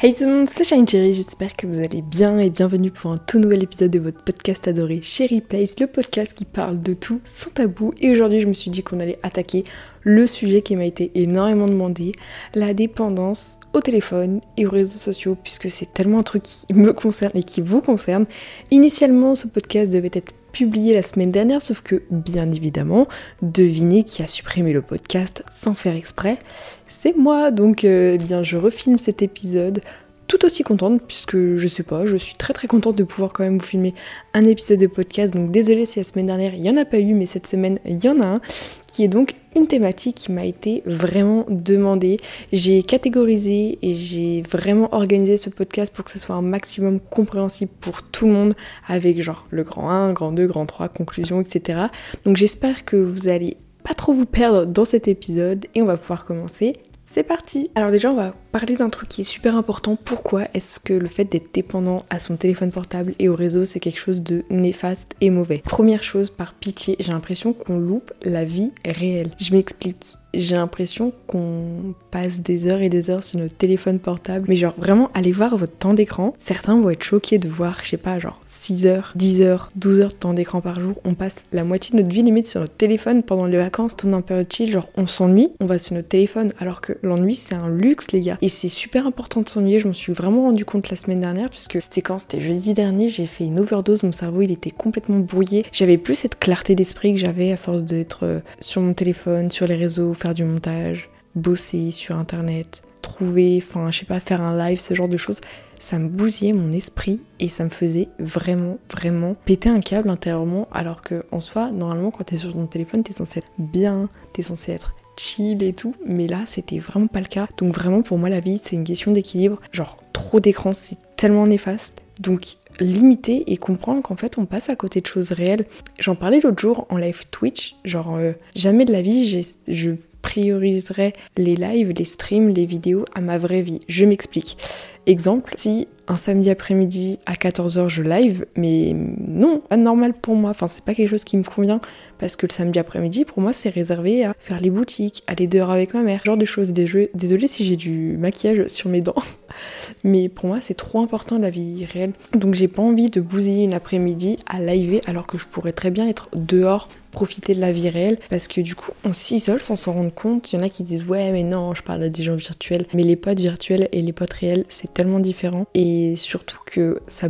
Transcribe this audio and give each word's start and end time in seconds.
Hey 0.00 0.14
tout 0.14 0.26
le 0.26 0.30
monde, 0.30 0.48
c'est 0.48 0.62
Shine 0.62 0.86
Cherry, 0.86 1.12
j'espère 1.12 1.56
que 1.56 1.66
vous 1.66 1.78
allez 1.78 2.02
bien 2.02 2.38
et 2.38 2.50
bienvenue 2.50 2.92
pour 2.92 3.10
un 3.10 3.16
tout 3.16 3.40
nouvel 3.40 3.64
épisode 3.64 3.90
de 3.90 3.98
votre 3.98 4.22
podcast 4.22 4.68
adoré 4.68 5.00
Cherry 5.02 5.40
Place, 5.40 5.80
le 5.80 5.88
podcast 5.88 6.34
qui 6.34 6.44
parle 6.44 6.80
de 6.80 6.92
tout 6.92 7.20
sans 7.24 7.50
tabou. 7.50 7.92
Et 8.00 8.12
aujourd'hui 8.12 8.40
je 8.40 8.46
me 8.46 8.52
suis 8.52 8.70
dit 8.70 8.84
qu'on 8.84 9.00
allait 9.00 9.18
attaquer 9.24 9.64
le 10.02 10.28
sujet 10.28 10.62
qui 10.62 10.76
m'a 10.76 10.84
été 10.84 11.10
énormément 11.16 11.66
demandé, 11.66 12.12
la 12.54 12.74
dépendance 12.74 13.58
au 13.72 13.80
téléphone 13.80 14.40
et 14.56 14.68
aux 14.68 14.70
réseaux 14.70 15.00
sociaux, 15.00 15.36
puisque 15.42 15.68
c'est 15.68 15.92
tellement 15.92 16.20
un 16.20 16.22
truc 16.22 16.44
qui 16.44 16.64
me 16.74 16.92
concerne 16.92 17.32
et 17.34 17.42
qui 17.42 17.60
vous 17.60 17.80
concerne. 17.80 18.26
Initialement 18.70 19.34
ce 19.34 19.48
podcast 19.48 19.90
devait 19.90 20.12
être 20.12 20.32
publié 20.52 20.94
la 20.94 21.02
semaine 21.02 21.30
dernière, 21.30 21.62
sauf 21.62 21.82
que 21.82 22.02
bien 22.10 22.50
évidemment, 22.50 23.06
devinez 23.42 24.04
qui 24.04 24.22
a 24.22 24.26
supprimé 24.26 24.72
le 24.72 24.82
podcast 24.82 25.42
sans 25.50 25.74
faire 25.74 25.94
exprès, 25.94 26.38
c'est 26.86 27.16
moi. 27.16 27.50
Donc 27.50 27.84
euh, 27.84 28.14
eh 28.14 28.18
bien 28.18 28.42
je 28.42 28.56
refilme 28.56 28.98
cet 28.98 29.22
épisode 29.22 29.80
tout 30.28 30.44
aussi 30.44 30.62
contente 30.62 31.02
puisque 31.06 31.56
je 31.56 31.66
sais 31.66 31.82
pas, 31.82 32.06
je 32.06 32.16
suis 32.16 32.36
très 32.36 32.52
très 32.52 32.68
contente 32.68 32.96
de 32.96 33.02
pouvoir 33.02 33.32
quand 33.32 33.42
même 33.42 33.58
vous 33.58 33.64
filmer 33.64 33.94
un 34.34 34.44
épisode 34.44 34.78
de 34.78 34.86
podcast. 34.86 35.32
Donc 35.32 35.50
désolée 35.50 35.86
si 35.86 35.98
la 35.98 36.04
semaine 36.04 36.26
dernière 36.26 36.54
il 36.54 36.60
y 36.60 36.70
en 36.70 36.76
a 36.76 36.84
pas 36.84 37.00
eu, 37.00 37.14
mais 37.14 37.26
cette 37.26 37.46
semaine 37.46 37.78
il 37.86 38.02
y 38.04 38.08
en 38.08 38.20
a 38.20 38.26
un 38.26 38.40
qui 38.86 39.04
est 39.04 39.08
donc 39.08 39.34
une 39.56 39.66
thématique 39.66 40.16
qui 40.16 40.32
m'a 40.32 40.44
été 40.44 40.82
vraiment 40.86 41.46
demandée. 41.48 42.18
J'ai 42.52 42.82
catégorisé 42.82 43.78
et 43.82 43.94
j'ai 43.94 44.42
vraiment 44.42 44.94
organisé 44.94 45.36
ce 45.36 45.50
podcast 45.50 45.92
pour 45.92 46.04
que 46.04 46.10
ce 46.10 46.18
soit 46.18 46.36
un 46.36 46.42
maximum 46.42 47.00
compréhensible 47.00 47.72
pour 47.80 48.02
tout 48.02 48.26
le 48.26 48.32
monde 48.32 48.54
avec 48.86 49.20
genre 49.22 49.46
le 49.50 49.64
grand 49.64 49.90
1, 49.90 50.12
grand 50.12 50.32
2, 50.32 50.46
grand 50.46 50.66
3, 50.66 50.88
conclusion, 50.88 51.40
etc. 51.40 51.86
Donc 52.24 52.36
j'espère 52.36 52.84
que 52.84 52.96
vous 52.96 53.28
allez 53.28 53.56
pas 53.82 53.94
trop 53.94 54.12
vous 54.12 54.26
perdre 54.26 54.66
dans 54.66 54.84
cet 54.84 55.08
épisode 55.08 55.64
et 55.74 55.80
on 55.80 55.86
va 55.86 55.96
pouvoir 55.96 56.26
commencer 56.26 56.74
c'est 57.10 57.22
parti 57.22 57.70
Alors 57.74 57.90
déjà 57.90 58.10
on 58.10 58.16
va 58.16 58.34
parler 58.52 58.76
d'un 58.76 58.90
truc 58.90 59.08
qui 59.08 59.22
est 59.22 59.24
super 59.24 59.56
important. 59.56 59.96
Pourquoi 59.96 60.44
est-ce 60.52 60.78
que 60.78 60.92
le 60.92 61.06
fait 61.06 61.24
d'être 61.24 61.54
dépendant 61.54 62.04
à 62.10 62.18
son 62.18 62.36
téléphone 62.36 62.70
portable 62.70 63.14
et 63.18 63.28
au 63.28 63.34
réseau 63.34 63.64
c'est 63.64 63.80
quelque 63.80 63.98
chose 63.98 64.20
de 64.20 64.44
néfaste 64.50 65.14
et 65.20 65.30
mauvais? 65.30 65.62
Première 65.64 66.02
chose, 66.02 66.30
par 66.30 66.52
pitié, 66.52 66.96
j'ai 67.00 67.12
l'impression 67.12 67.52
qu'on 67.54 67.78
loupe 67.78 68.12
la 68.22 68.44
vie 68.44 68.72
réelle. 68.84 69.30
Je 69.38 69.54
m'explique 69.54 70.16
j'ai 70.34 70.56
l'impression 70.56 71.12
qu'on 71.26 71.94
passe 72.10 72.40
des 72.42 72.68
heures 72.68 72.80
et 72.80 72.88
des 72.88 73.10
heures 73.10 73.24
sur 73.24 73.38
notre 73.38 73.56
téléphone 73.56 73.98
portable. 73.98 74.46
Mais 74.48 74.56
genre 74.56 74.74
vraiment, 74.76 75.10
allez 75.14 75.32
voir 75.32 75.56
votre 75.56 75.76
temps 75.76 75.94
d'écran. 75.94 76.34
Certains 76.38 76.80
vont 76.80 76.90
être 76.90 77.02
choqués 77.02 77.38
de 77.38 77.48
voir, 77.48 77.80
je 77.82 77.90
sais 77.90 77.96
pas, 77.96 78.18
genre 78.18 78.40
6 78.46 78.86
heures, 78.86 79.12
10 79.16 79.42
heures, 79.42 79.68
12 79.76 80.00
heures 80.00 80.08
de 80.08 80.14
temps 80.14 80.34
d'écran 80.34 80.60
par 80.60 80.80
jour. 80.80 80.94
On 81.04 81.14
passe 81.14 81.36
la 81.52 81.64
moitié 81.64 81.96
de 81.96 82.02
notre 82.02 82.14
vie 82.14 82.22
limite 82.22 82.46
sur 82.46 82.60
notre 82.60 82.74
téléphone 82.74 83.22
pendant 83.22 83.46
les 83.46 83.56
vacances, 83.56 83.92
est 83.92 84.12
en 84.12 84.22
période 84.22 84.52
chill, 84.52 84.70
genre 84.70 84.88
on 84.96 85.06
s'ennuie, 85.06 85.50
on 85.60 85.66
va 85.66 85.78
sur 85.78 85.94
notre 85.94 86.08
téléphone. 86.08 86.52
Alors 86.58 86.80
que 86.80 86.94
l'ennui 87.02 87.34
c'est 87.34 87.54
un 87.54 87.68
luxe 87.68 88.12
les 88.12 88.20
gars. 88.20 88.38
Et 88.40 88.48
c'est 88.48 88.68
super 88.68 89.06
important 89.06 89.42
de 89.42 89.48
s'ennuyer, 89.48 89.80
je 89.80 89.88
m'en 89.88 89.94
suis 89.94 90.12
vraiment 90.12 90.42
rendu 90.42 90.64
compte 90.64 90.90
la 90.90 90.96
semaine 90.96 91.20
dernière 91.20 91.50
puisque 91.50 91.80
c'était 91.80 92.02
quand? 92.02 92.18
C'était 92.18 92.40
jeudi 92.40 92.74
dernier, 92.74 93.08
j'ai 93.08 93.26
fait 93.26 93.44
une 93.44 93.58
overdose, 93.58 94.02
mon 94.02 94.12
cerveau 94.12 94.42
il 94.42 94.50
était 94.50 94.70
complètement 94.70 95.18
brouillé. 95.18 95.64
J'avais 95.72 95.98
plus 95.98 96.14
cette 96.14 96.38
clarté 96.38 96.74
d'esprit 96.74 97.14
que 97.14 97.20
j'avais 97.20 97.52
à 97.52 97.56
force 97.56 97.82
d'être 97.82 98.24
euh, 98.24 98.40
sur 98.60 98.82
mon 98.82 98.94
téléphone, 98.94 99.50
sur 99.50 99.66
les 99.66 99.76
réseaux, 99.76 100.14
faire 100.18 100.34
du 100.34 100.44
montage, 100.44 101.08
bosser 101.34 101.90
sur 101.90 102.16
internet, 102.16 102.82
trouver, 103.02 103.62
enfin 103.62 103.90
je 103.90 104.00
sais 104.00 104.06
pas, 104.06 104.20
faire 104.20 104.40
un 104.40 104.56
live, 104.56 104.80
ce 104.80 104.94
genre 104.94 105.08
de 105.08 105.16
choses, 105.16 105.40
ça 105.78 105.98
me 105.98 106.08
bousillait 106.08 106.52
mon 106.52 106.72
esprit 106.72 107.20
et 107.38 107.48
ça 107.48 107.64
me 107.64 107.70
faisait 107.70 108.08
vraiment, 108.18 108.78
vraiment 108.90 109.34
péter 109.34 109.68
un 109.68 109.80
câble 109.80 110.10
intérieurement 110.10 110.68
alors 110.72 111.02
que 111.02 111.24
en 111.30 111.40
soi, 111.40 111.70
normalement 111.70 112.10
quand 112.10 112.24
t'es 112.24 112.36
sur 112.36 112.52
ton 112.52 112.66
téléphone, 112.66 113.02
t'es 113.02 113.12
censé 113.12 113.38
être 113.38 113.50
bien, 113.58 114.08
t'es 114.32 114.42
censé 114.42 114.72
être 114.72 114.94
chill 115.16 115.62
et 115.62 115.72
tout, 115.72 115.94
mais 116.04 116.26
là 116.26 116.42
c'était 116.46 116.78
vraiment 116.78 117.06
pas 117.06 117.20
le 117.20 117.26
cas. 117.26 117.48
Donc 117.58 117.74
vraiment 117.74 118.02
pour 118.02 118.18
moi 118.18 118.28
la 118.28 118.40
vie 118.40 118.60
c'est 118.62 118.76
une 118.76 118.84
question 118.84 119.12
d'équilibre. 119.12 119.60
Genre 119.72 119.96
trop 120.12 120.40
d'écran 120.40 120.72
c'est 120.74 120.98
tellement 121.16 121.46
néfaste. 121.46 122.02
Donc 122.20 122.56
limiter 122.80 123.50
et 123.50 123.56
comprendre 123.56 124.02
qu'en 124.02 124.16
fait 124.16 124.38
on 124.38 124.46
passe 124.46 124.68
à 124.68 124.76
côté 124.76 125.00
de 125.00 125.06
choses 125.06 125.32
réelles. 125.32 125.66
J'en 125.98 126.14
parlais 126.14 126.40
l'autre 126.40 126.60
jour 126.60 126.86
en 126.90 126.96
live 126.96 127.24
Twitch, 127.30 127.76
genre 127.84 128.16
euh, 128.16 128.32
jamais 128.54 128.84
de 128.84 128.92
la 128.92 129.02
vie 129.02 129.44
je 129.68 129.92
prioriserai 130.28 131.14
les 131.38 131.56
lives, 131.56 131.94
les 131.96 132.04
streams, 132.04 132.50
les 132.50 132.66
vidéos 132.66 133.06
à 133.14 133.22
ma 133.22 133.38
vraie 133.38 133.62
vie. 133.62 133.80
Je 133.88 134.04
m'explique. 134.04 134.58
Exemple, 135.06 135.54
si 135.56 135.88
un 136.06 136.18
samedi 136.18 136.50
après-midi 136.50 137.18
à 137.24 137.32
14h 137.32 137.88
je 137.88 138.02
live, 138.02 138.44
mais 138.54 138.92
non, 138.94 139.60
pas 139.60 139.78
normal 139.78 140.12
pour 140.12 140.34
moi. 140.36 140.50
Enfin, 140.50 140.68
c'est 140.68 140.84
pas 140.84 140.92
quelque 140.92 141.08
chose 141.08 141.24
qui 141.24 141.38
me 141.38 141.42
convient 141.42 141.80
parce 142.18 142.36
que 142.36 142.46
le 142.46 142.52
samedi 142.52 142.78
après-midi, 142.78 143.24
pour 143.24 143.40
moi, 143.40 143.54
c'est 143.54 143.70
réservé 143.70 144.26
à 144.26 144.34
faire 144.38 144.60
les 144.60 144.68
boutiques, 144.68 145.22
aller 145.26 145.46
dehors 145.46 145.70
avec 145.70 145.94
ma 145.94 146.02
mère, 146.02 146.20
genre 146.26 146.36
de 146.36 146.44
choses. 146.44 146.74
Désolée 146.74 147.48
si 147.48 147.64
j'ai 147.64 147.76
du 147.76 148.18
maquillage 148.18 148.66
sur 148.66 148.90
mes 148.90 149.00
dents, 149.00 149.14
mais 150.04 150.28
pour 150.28 150.46
moi, 150.46 150.58
c'est 150.60 150.74
trop 150.74 151.00
important 151.00 151.38
la 151.38 151.48
vie 151.48 151.86
réelle. 151.86 152.12
Donc, 152.34 152.54
j'ai 152.54 152.68
pas 152.68 152.82
envie 152.82 153.08
de 153.08 153.22
bousiller 153.22 153.64
une 153.64 153.72
après-midi 153.72 154.38
à 154.46 154.60
live 154.60 155.00
alors 155.06 155.26
que 155.26 155.38
je 155.38 155.46
pourrais 155.46 155.72
très 155.72 155.90
bien 155.90 156.06
être 156.06 156.28
dehors 156.34 156.88
profiter 157.18 157.52
de 157.52 157.60
la 157.60 157.72
vie 157.72 157.88
réelle 157.88 158.16
parce 158.30 158.46
que 158.46 158.60
du 158.60 158.76
coup 158.76 158.92
on 159.04 159.12
s'isole 159.12 159.60
sans 159.60 159.74
s'en 159.74 159.92
rendre 159.92 160.14
compte. 160.14 160.52
Il 160.52 160.56
y 160.56 160.58
en 160.60 160.64
a 160.64 160.68
qui 160.68 160.84
disent 160.84 161.04
ouais 161.04 161.32
mais 161.32 161.42
non 161.42 161.74
je 161.74 161.82
parle 161.82 162.04
à 162.04 162.08
des 162.08 162.22
gens 162.22 162.36
virtuels. 162.36 162.86
Mais 162.94 163.02
les 163.02 163.16
potes 163.16 163.40
virtuels 163.40 163.88
et 163.90 164.02
les 164.02 164.12
potes 164.12 164.32
réels 164.34 164.64
c'est 164.68 164.94
tellement 164.94 165.18
différent. 165.18 165.66
Et 165.74 166.14
surtout 166.14 166.60
que 166.64 167.00
ça 167.08 167.26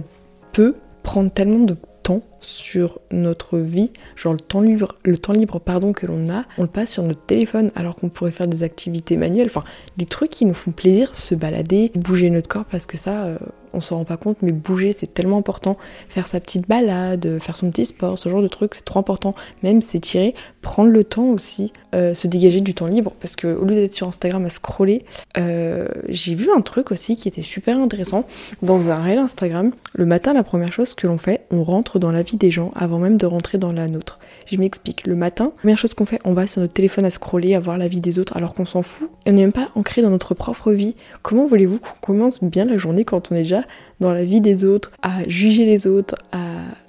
peut 0.53 0.75
prendre 1.03 1.33
tellement 1.33 1.65
de 1.65 1.75
temps 2.03 2.21
sur 2.43 3.01
notre 3.13 3.57
vie, 3.57 3.91
genre 4.15 4.35
le 4.35 4.41
temps 4.41 4.61
libre, 4.61 4.97
le 5.05 5.17
temps 5.17 5.33
libre 5.33 5.59
pardon 5.59 5.95
que 5.95 6.05
l'on 6.05 6.29
a, 6.29 6.45
on 6.59 6.63
le 6.63 6.69
passe 6.69 6.93
sur 6.93 7.03
notre 7.03 7.25
téléphone 7.25 7.71
alors 7.75 7.97
qu'on 7.97 8.11
pourrait 8.11 8.31
faire 8.31 8.47
des 8.47 8.63
activités 8.63 9.17
manuelles, 9.17 9.47
enfin 9.47 9.65
des 9.97 10.05
trucs 10.05 10.31
qui 10.31 10.45
nous 10.45 10.55
font 10.55 10.73
plaisir, 10.73 11.17
se 11.17 11.35
balader, 11.35 11.93
bouger 11.95 12.29
notre 12.29 12.49
corps 12.49 12.67
parce 12.67 12.87
que 12.87 12.99
ça 12.99 13.25
euh, 13.25 13.39
on 13.79 13.81
s'en 13.81 13.97
rend 13.97 14.05
pas 14.05 14.17
compte 14.17 14.39
mais 14.43 14.53
bouger 14.53 14.95
c'est 14.97 15.13
tellement 15.13 15.39
important, 15.39 15.77
faire 16.09 16.27
sa 16.27 16.41
petite 16.41 16.69
balade, 16.69 17.39
faire 17.41 17.57
son 17.57 17.71
petit 17.71 17.87
sport, 17.87 18.19
ce 18.19 18.29
genre 18.29 18.43
de 18.43 18.49
trucs 18.49 18.75
c'est 18.75 18.85
trop 18.85 18.99
important, 18.99 19.35
même 19.63 19.81
s'étirer, 19.83 20.35
prendre 20.63 20.91
le 20.91 21.05
temps 21.05 21.29
aussi, 21.29 21.73
euh, 21.95 22.15
se 22.15 22.27
dégager 22.27 22.61
du 22.61 22.75
temps 22.75 22.87
libre 22.87 23.13
parce 23.21 23.37
que 23.37 23.47
au 23.47 23.65
lieu 23.65 23.75
d'être 23.75 23.95
sur 23.95 24.09
Instagram 24.09 24.45
à 24.45 24.51
scroller, 24.51 25.05
euh, 25.37 25.89
j'ai 26.09 26.35
vu 26.35 26.51
un 26.55 26.61
truc 26.61 26.91
aussi 26.93 27.17
qui 27.17 27.29
était 27.29 27.43
super 27.43 27.79
intéressant 27.79 28.25
dans 28.63 28.91
un 28.91 28.97
réel 28.97 29.19
Instagram. 29.19 29.73
Le 29.95 30.07
matin 30.07 30.33
la 30.33 30.43
première 30.43 30.73
chose 30.73 30.95
que 30.95 31.07
l'on 31.07 31.19
fait, 31.19 31.47
on 31.51 31.65
rentre 31.65 31.99
dans 31.99 32.13
la 32.13 32.23
vie 32.23 32.37
des 32.37 32.51
gens 32.51 32.73
avant 32.75 32.99
même 32.99 33.17
de 33.17 33.27
rentrer 33.27 33.59
dans 33.59 33.73
la 33.73 33.87
nôtre. 33.87 34.19
Je 34.51 34.57
m'explique. 34.57 35.07
Le 35.07 35.15
matin, 35.15 35.53
première 35.59 35.77
chose 35.77 35.95
qu'on 35.95 36.07
fait, 36.07 36.21
on 36.25 36.33
va 36.33 36.47
sur 36.47 36.61
notre 36.63 36.73
téléphone 36.73 37.05
à 37.05 37.11
scroller, 37.11 37.55
à 37.55 37.61
voir 37.61 37.77
la 37.77 37.89
vie 37.89 38.01
des 38.01 38.19
autres 38.19 38.37
alors 38.37 38.55
qu'on 38.55 38.65
s'en 38.65 38.83
fout. 38.83 39.11
Et 39.27 39.31
on 39.31 39.35
n'est 39.35 39.43
même 39.43 39.53
pas 39.53 39.69
ancré 39.75 40.01
dans 40.01 40.11
notre 40.11 40.35
propre 40.35 40.73
vie. 40.73 40.97
Comment 41.23 41.47
voulez-vous 41.47 41.79
qu'on 41.79 42.01
commence 42.01 42.43
bien 42.43 42.65
la 42.65 42.79
journée 42.79 43.05
quand 43.05 43.31
on 43.31 43.35
est 43.35 43.43
déjà 43.43 43.63
dans 44.01 44.13
la 44.13 44.25
vie 44.25 44.41
des 44.41 44.65
autres, 44.65 44.93
à 45.03 45.29
juger 45.29 45.65
les 45.65 45.87
autres, 45.87 46.15
à 46.33 46.39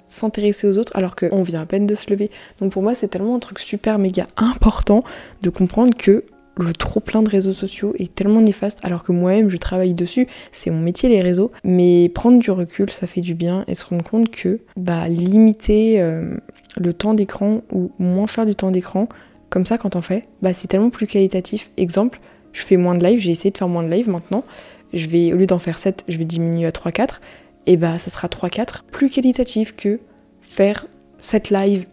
s'intéresser 0.06 0.66
aux 0.66 0.76
autres 0.76 0.92
alors 0.96 1.16
qu'on 1.16 1.42
vient 1.42 1.62
à 1.62 1.66
peine 1.66 1.86
de 1.86 1.94
se 1.94 2.10
lever. 2.10 2.30
Donc 2.60 2.72
pour 2.72 2.82
moi 2.82 2.94
c'est 2.94 3.08
tellement 3.08 3.36
un 3.36 3.38
truc 3.38 3.58
super 3.58 3.98
méga 3.98 4.26
important 4.36 5.04
de 5.42 5.50
comprendre 5.50 5.96
que 5.96 6.24
le 6.58 6.72
trop 6.72 7.00
plein 7.00 7.22
de 7.22 7.30
réseaux 7.30 7.52
sociaux 7.52 7.94
est 7.98 8.14
tellement 8.14 8.40
néfaste 8.40 8.80
alors 8.82 9.02
que 9.02 9.12
moi-même 9.12 9.50
je 9.50 9.56
travaille 9.56 9.94
dessus, 9.94 10.26
c'est 10.52 10.70
mon 10.70 10.80
métier 10.80 11.08
les 11.08 11.22
réseaux, 11.22 11.52
mais 11.64 12.08
prendre 12.08 12.38
du 12.38 12.50
recul 12.50 12.90
ça 12.90 13.06
fait 13.06 13.20
du 13.20 13.34
bien 13.34 13.64
et 13.68 13.74
se 13.74 13.86
rendre 13.86 14.04
compte 14.04 14.30
que 14.30 14.60
bah 14.76 15.08
limiter 15.08 16.00
euh, 16.00 16.36
le 16.76 16.92
temps 16.92 17.14
d'écran 17.14 17.62
ou 17.72 17.90
moins 17.98 18.26
faire 18.26 18.46
du 18.46 18.54
temps 18.54 18.70
d'écran, 18.70 19.08
comme 19.48 19.64
ça 19.64 19.78
quand 19.78 19.96
on 19.96 20.02
fait, 20.02 20.24
bah 20.42 20.52
c'est 20.52 20.68
tellement 20.68 20.90
plus 20.90 21.06
qualitatif. 21.06 21.70
Exemple, 21.76 22.20
je 22.52 22.62
fais 22.62 22.76
moins 22.76 22.94
de 22.94 23.04
live, 23.04 23.20
j'ai 23.20 23.30
essayé 23.30 23.50
de 23.50 23.58
faire 23.58 23.68
moins 23.68 23.82
de 23.82 23.90
live 23.90 24.08
maintenant, 24.08 24.44
je 24.92 25.06
vais 25.08 25.32
au 25.32 25.36
lieu 25.36 25.46
d'en 25.46 25.58
faire 25.58 25.78
7, 25.78 26.04
je 26.08 26.18
vais 26.18 26.24
diminuer 26.24 26.66
à 26.66 26.72
3 26.72 26.92
4 26.92 27.20
et 27.66 27.76
bah 27.76 27.98
ça 27.98 28.10
sera 28.10 28.28
3 28.28 28.48
4 28.48 28.84
plus 28.84 29.10
qualitatif 29.10 29.76
que 29.76 30.00
faire 30.40 30.86
7 31.20 31.50
live 31.50 31.86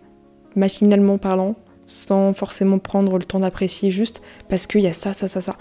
machinalement 0.55 1.17
parlant 1.17 1.55
sans 1.85 2.33
forcément 2.33 2.79
prendre 2.79 3.17
le 3.17 3.23
temps 3.23 3.39
d'apprécier 3.39 3.91
juste 3.91 4.21
parce 4.49 4.67
qu'il 4.67 4.81
y 4.81 4.87
a 4.87 4.93
ça, 4.93 5.13
ça, 5.13 5.27
ça, 5.27 5.41
ça. 5.41 5.55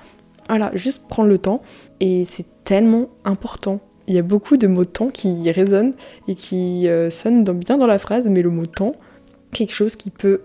Voilà, 0.48 0.70
juste 0.74 1.02
prendre 1.08 1.28
le 1.28 1.38
temps 1.38 1.60
et 2.00 2.24
c'est 2.28 2.46
tellement 2.64 3.08
important. 3.24 3.80
Il 4.08 4.14
y 4.14 4.18
a 4.18 4.22
beaucoup 4.22 4.56
de 4.56 4.66
mots 4.66 4.84
temps 4.84 5.08
qui 5.08 5.50
résonnent 5.50 5.94
et 6.28 6.34
qui 6.34 6.88
euh, 6.88 7.10
sonnent 7.10 7.44
bien 7.44 7.78
dans 7.78 7.86
la 7.86 7.98
phrase, 7.98 8.28
mais 8.28 8.42
le 8.42 8.50
mot 8.50 8.66
temps, 8.66 8.94
quelque 9.50 9.72
chose 9.72 9.96
qui 9.96 10.10
peut 10.10 10.42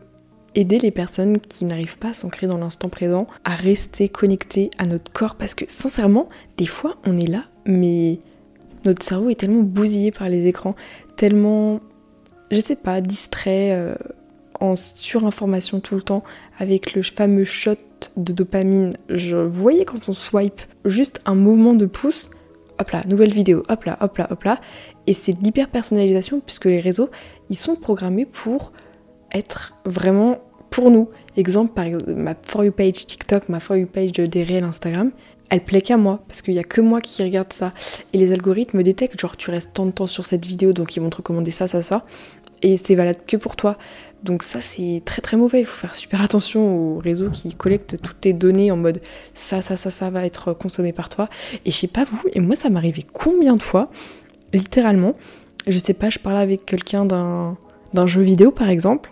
aider 0.55 0.79
les 0.79 0.91
personnes 0.91 1.37
qui 1.39 1.65
n'arrivent 1.65 1.97
pas 1.97 2.09
à 2.09 2.13
s'ancrer 2.13 2.47
dans 2.47 2.57
l'instant 2.57 2.89
présent, 2.89 3.27
à 3.43 3.55
rester 3.55 4.09
connectés 4.09 4.71
à 4.77 4.85
notre 4.85 5.11
corps, 5.11 5.35
parce 5.35 5.55
que 5.55 5.65
sincèrement, 5.67 6.29
des 6.57 6.65
fois 6.65 6.97
on 7.05 7.15
est 7.17 7.27
là, 7.27 7.45
mais 7.65 8.19
notre 8.85 9.05
cerveau 9.05 9.29
est 9.29 9.35
tellement 9.35 9.63
bousillé 9.63 10.11
par 10.11 10.29
les 10.29 10.47
écrans, 10.47 10.75
tellement, 11.15 11.79
je 12.51 12.59
sais 12.59 12.75
pas, 12.75 13.01
distrait. 13.01 13.71
Euh, 13.73 13.95
en 14.61 14.75
surinformation 14.75 15.79
tout 15.79 15.95
le 15.95 16.01
temps 16.01 16.23
avec 16.57 16.93
le 16.93 17.01
fameux 17.01 17.43
shot 17.43 17.75
de 18.15 18.31
dopamine. 18.31 18.91
Je 19.09 19.35
voyais 19.35 19.85
quand 19.85 20.07
on 20.07 20.13
swipe 20.13 20.61
juste 20.85 21.19
un 21.25 21.35
mouvement 21.35 21.73
de 21.73 21.87
pouce, 21.87 22.29
hop 22.79 22.89
là, 22.91 23.03
nouvelle 23.07 23.33
vidéo, 23.33 23.63
hop 23.67 23.83
là, 23.83 23.97
hop 24.01 24.17
là, 24.17 24.27
hop 24.29 24.43
là. 24.43 24.61
Et 25.07 25.13
c'est 25.13 25.33
de 25.33 25.43
l'hyper 25.43 25.69
personnalisation 25.69 26.39
puisque 26.39 26.65
les 26.65 26.79
réseaux, 26.79 27.09
ils 27.49 27.57
sont 27.57 27.75
programmés 27.75 28.25
pour 28.25 28.71
être 29.33 29.75
vraiment 29.85 30.39
pour 30.69 30.89
nous. 30.89 31.09
Exemple, 31.37 31.73
par 31.73 31.85
exemple, 31.85 32.13
ma 32.13 32.35
For 32.43 32.63
You 32.63 32.71
page 32.71 33.05
TikTok, 33.05 33.49
ma 33.49 33.59
For 33.59 33.75
You 33.77 33.87
page 33.87 34.13
des 34.13 34.43
réels 34.43 34.63
Instagram, 34.63 35.11
elle 35.49 35.63
plaît 35.63 35.81
qu'à 35.81 35.97
moi, 35.97 36.21
parce 36.27 36.41
qu'il 36.41 36.53
y 36.53 36.59
a 36.59 36.63
que 36.63 36.79
moi 36.79 37.01
qui 37.01 37.21
regarde 37.23 37.51
ça. 37.51 37.73
Et 38.13 38.17
les 38.17 38.31
algorithmes 38.31 38.83
détectent, 38.83 39.19
genre 39.19 39.35
tu 39.35 39.51
restes 39.51 39.73
tant 39.73 39.85
de 39.85 39.91
temps 39.91 40.07
sur 40.07 40.23
cette 40.23 40.45
vidéo, 40.45 40.71
donc 40.71 40.95
ils 40.95 41.01
vont 41.01 41.09
te 41.09 41.17
recommander 41.17 41.51
ça, 41.51 41.67
ça, 41.67 41.83
ça. 41.83 42.03
Et 42.61 42.77
c'est 42.77 42.95
valable 42.95 43.19
que 43.27 43.37
pour 43.37 43.55
toi. 43.55 43.77
Donc 44.23 44.43
ça 44.43 44.61
c'est 44.61 45.01
très 45.03 45.21
très 45.21 45.35
mauvais, 45.35 45.61
il 45.61 45.65
faut 45.65 45.79
faire 45.79 45.95
super 45.95 46.21
attention 46.21 46.77
aux 46.77 46.99
réseaux 46.99 47.31
qui 47.31 47.55
collectent 47.55 47.99
toutes 47.99 48.21
tes 48.21 48.33
données 48.33 48.71
en 48.71 48.77
mode 48.77 49.01
ça, 49.33 49.63
ça, 49.63 49.77
ça, 49.77 49.89
ça 49.89 50.11
va 50.11 50.25
être 50.25 50.53
consommé 50.53 50.93
par 50.93 51.09
toi. 51.09 51.27
Et 51.65 51.71
je 51.71 51.75
sais 51.75 51.87
pas 51.87 52.05
vous, 52.05 52.21
et 52.31 52.39
moi 52.39 52.55
ça 52.55 52.69
m'arrivait 52.69 53.05
combien 53.11 53.55
de 53.55 53.63
fois, 53.63 53.89
littéralement, 54.53 55.15
je 55.65 55.77
sais 55.77 55.95
pas, 55.95 56.11
je 56.11 56.19
parle 56.19 56.37
avec 56.37 56.65
quelqu'un 56.67 57.05
d'un 57.05 58.07
jeu 58.07 58.21
vidéo 58.21 58.51
par 58.51 58.69
exemple, 58.69 59.11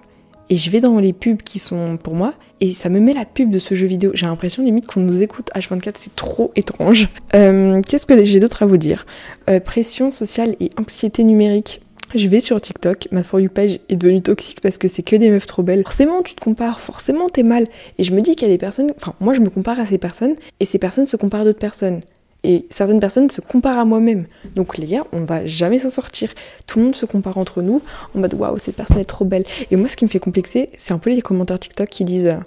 et 0.49 0.57
je 0.57 0.69
vais 0.69 0.79
dans 0.79 0.99
les 0.99 1.13
pubs 1.13 1.41
qui 1.41 1.59
sont 1.59 1.97
pour 1.97 2.15
moi, 2.15 2.33
et 2.61 2.73
ça 2.73 2.89
me 2.89 2.99
met 2.99 3.13
la 3.13 3.25
pub 3.25 3.51
de 3.51 3.59
ce 3.59 3.75
jeu 3.75 3.87
vidéo. 3.87 4.11
J'ai 4.13 4.25
l'impression 4.25 4.63
limite 4.63 4.87
qu'on 4.87 4.99
nous 4.99 5.21
écoute 5.21 5.49
H24, 5.55 5.93
c'est 5.97 6.15
trop 6.15 6.51
étrange. 6.55 7.09
Euh, 7.35 7.81
qu'est-ce 7.81 8.05
que 8.05 8.23
j'ai 8.23 8.39
d'autre 8.39 8.63
à 8.63 8.65
vous 8.65 8.77
dire? 8.77 9.05
Euh, 9.49 9.59
Pression 9.59 10.11
sociale 10.11 10.55
et 10.59 10.69
anxiété 10.77 11.23
numérique. 11.23 11.81
Je 12.15 12.27
vais 12.27 12.39
sur 12.39 12.59
TikTok, 12.59 13.07
ma 13.11 13.23
For 13.23 13.39
You 13.39 13.49
page 13.49 13.79
est 13.87 13.95
devenue 13.95 14.23
toxique 14.23 14.61
parce 14.61 14.79
que 14.79 14.87
c'est 14.87 15.03
que 15.03 15.15
des 15.15 15.29
meufs 15.29 15.45
trop 15.45 15.61
belles. 15.61 15.83
Forcément, 15.83 16.23
tu 16.23 16.33
te 16.33 16.41
compares, 16.41 16.81
forcément, 16.81 17.29
t'es 17.29 17.43
mal. 17.43 17.67
Et 17.99 18.03
je 18.03 18.13
me 18.13 18.21
dis 18.21 18.35
qu'il 18.35 18.47
y 18.47 18.51
a 18.51 18.53
des 18.53 18.57
personnes, 18.57 18.91
enfin, 18.95 19.13
moi 19.19 19.35
je 19.35 19.41
me 19.41 19.49
compare 19.49 19.79
à 19.79 19.85
ces 19.85 19.99
personnes 19.99 20.33
et 20.59 20.65
ces 20.65 20.79
personnes 20.79 21.05
se 21.05 21.17
comparent 21.17 21.41
à 21.41 21.45
d'autres 21.45 21.59
personnes. 21.59 21.99
Et 22.43 22.65
certaines 22.69 22.99
personnes 22.99 23.29
se 23.29 23.41
comparent 23.41 23.79
à 23.79 23.85
moi-même. 23.85 24.25
Donc 24.55 24.77
les 24.77 24.87
gars, 24.87 25.05
on 25.11 25.25
va 25.25 25.45
jamais 25.45 25.79
s'en 25.79 25.89
sortir. 25.89 26.29
Tout 26.67 26.79
le 26.79 26.85
monde 26.85 26.95
se 26.95 27.05
compare 27.05 27.37
entre 27.37 27.61
nous 27.61 27.81
en 28.15 28.19
mode 28.19 28.33
waouh, 28.33 28.57
cette 28.59 28.75
personne 28.75 28.99
est 28.99 29.05
trop 29.05 29.25
belle. 29.25 29.43
Et 29.71 29.75
moi, 29.75 29.89
ce 29.89 29.97
qui 29.97 30.05
me 30.05 30.09
fait 30.09 30.19
complexer, 30.19 30.69
c'est 30.77 30.93
un 30.93 30.99
peu 30.99 31.09
les 31.09 31.21
commentaires 31.21 31.59
TikTok 31.59 31.89
qui 31.89 32.05
disent 32.05 32.37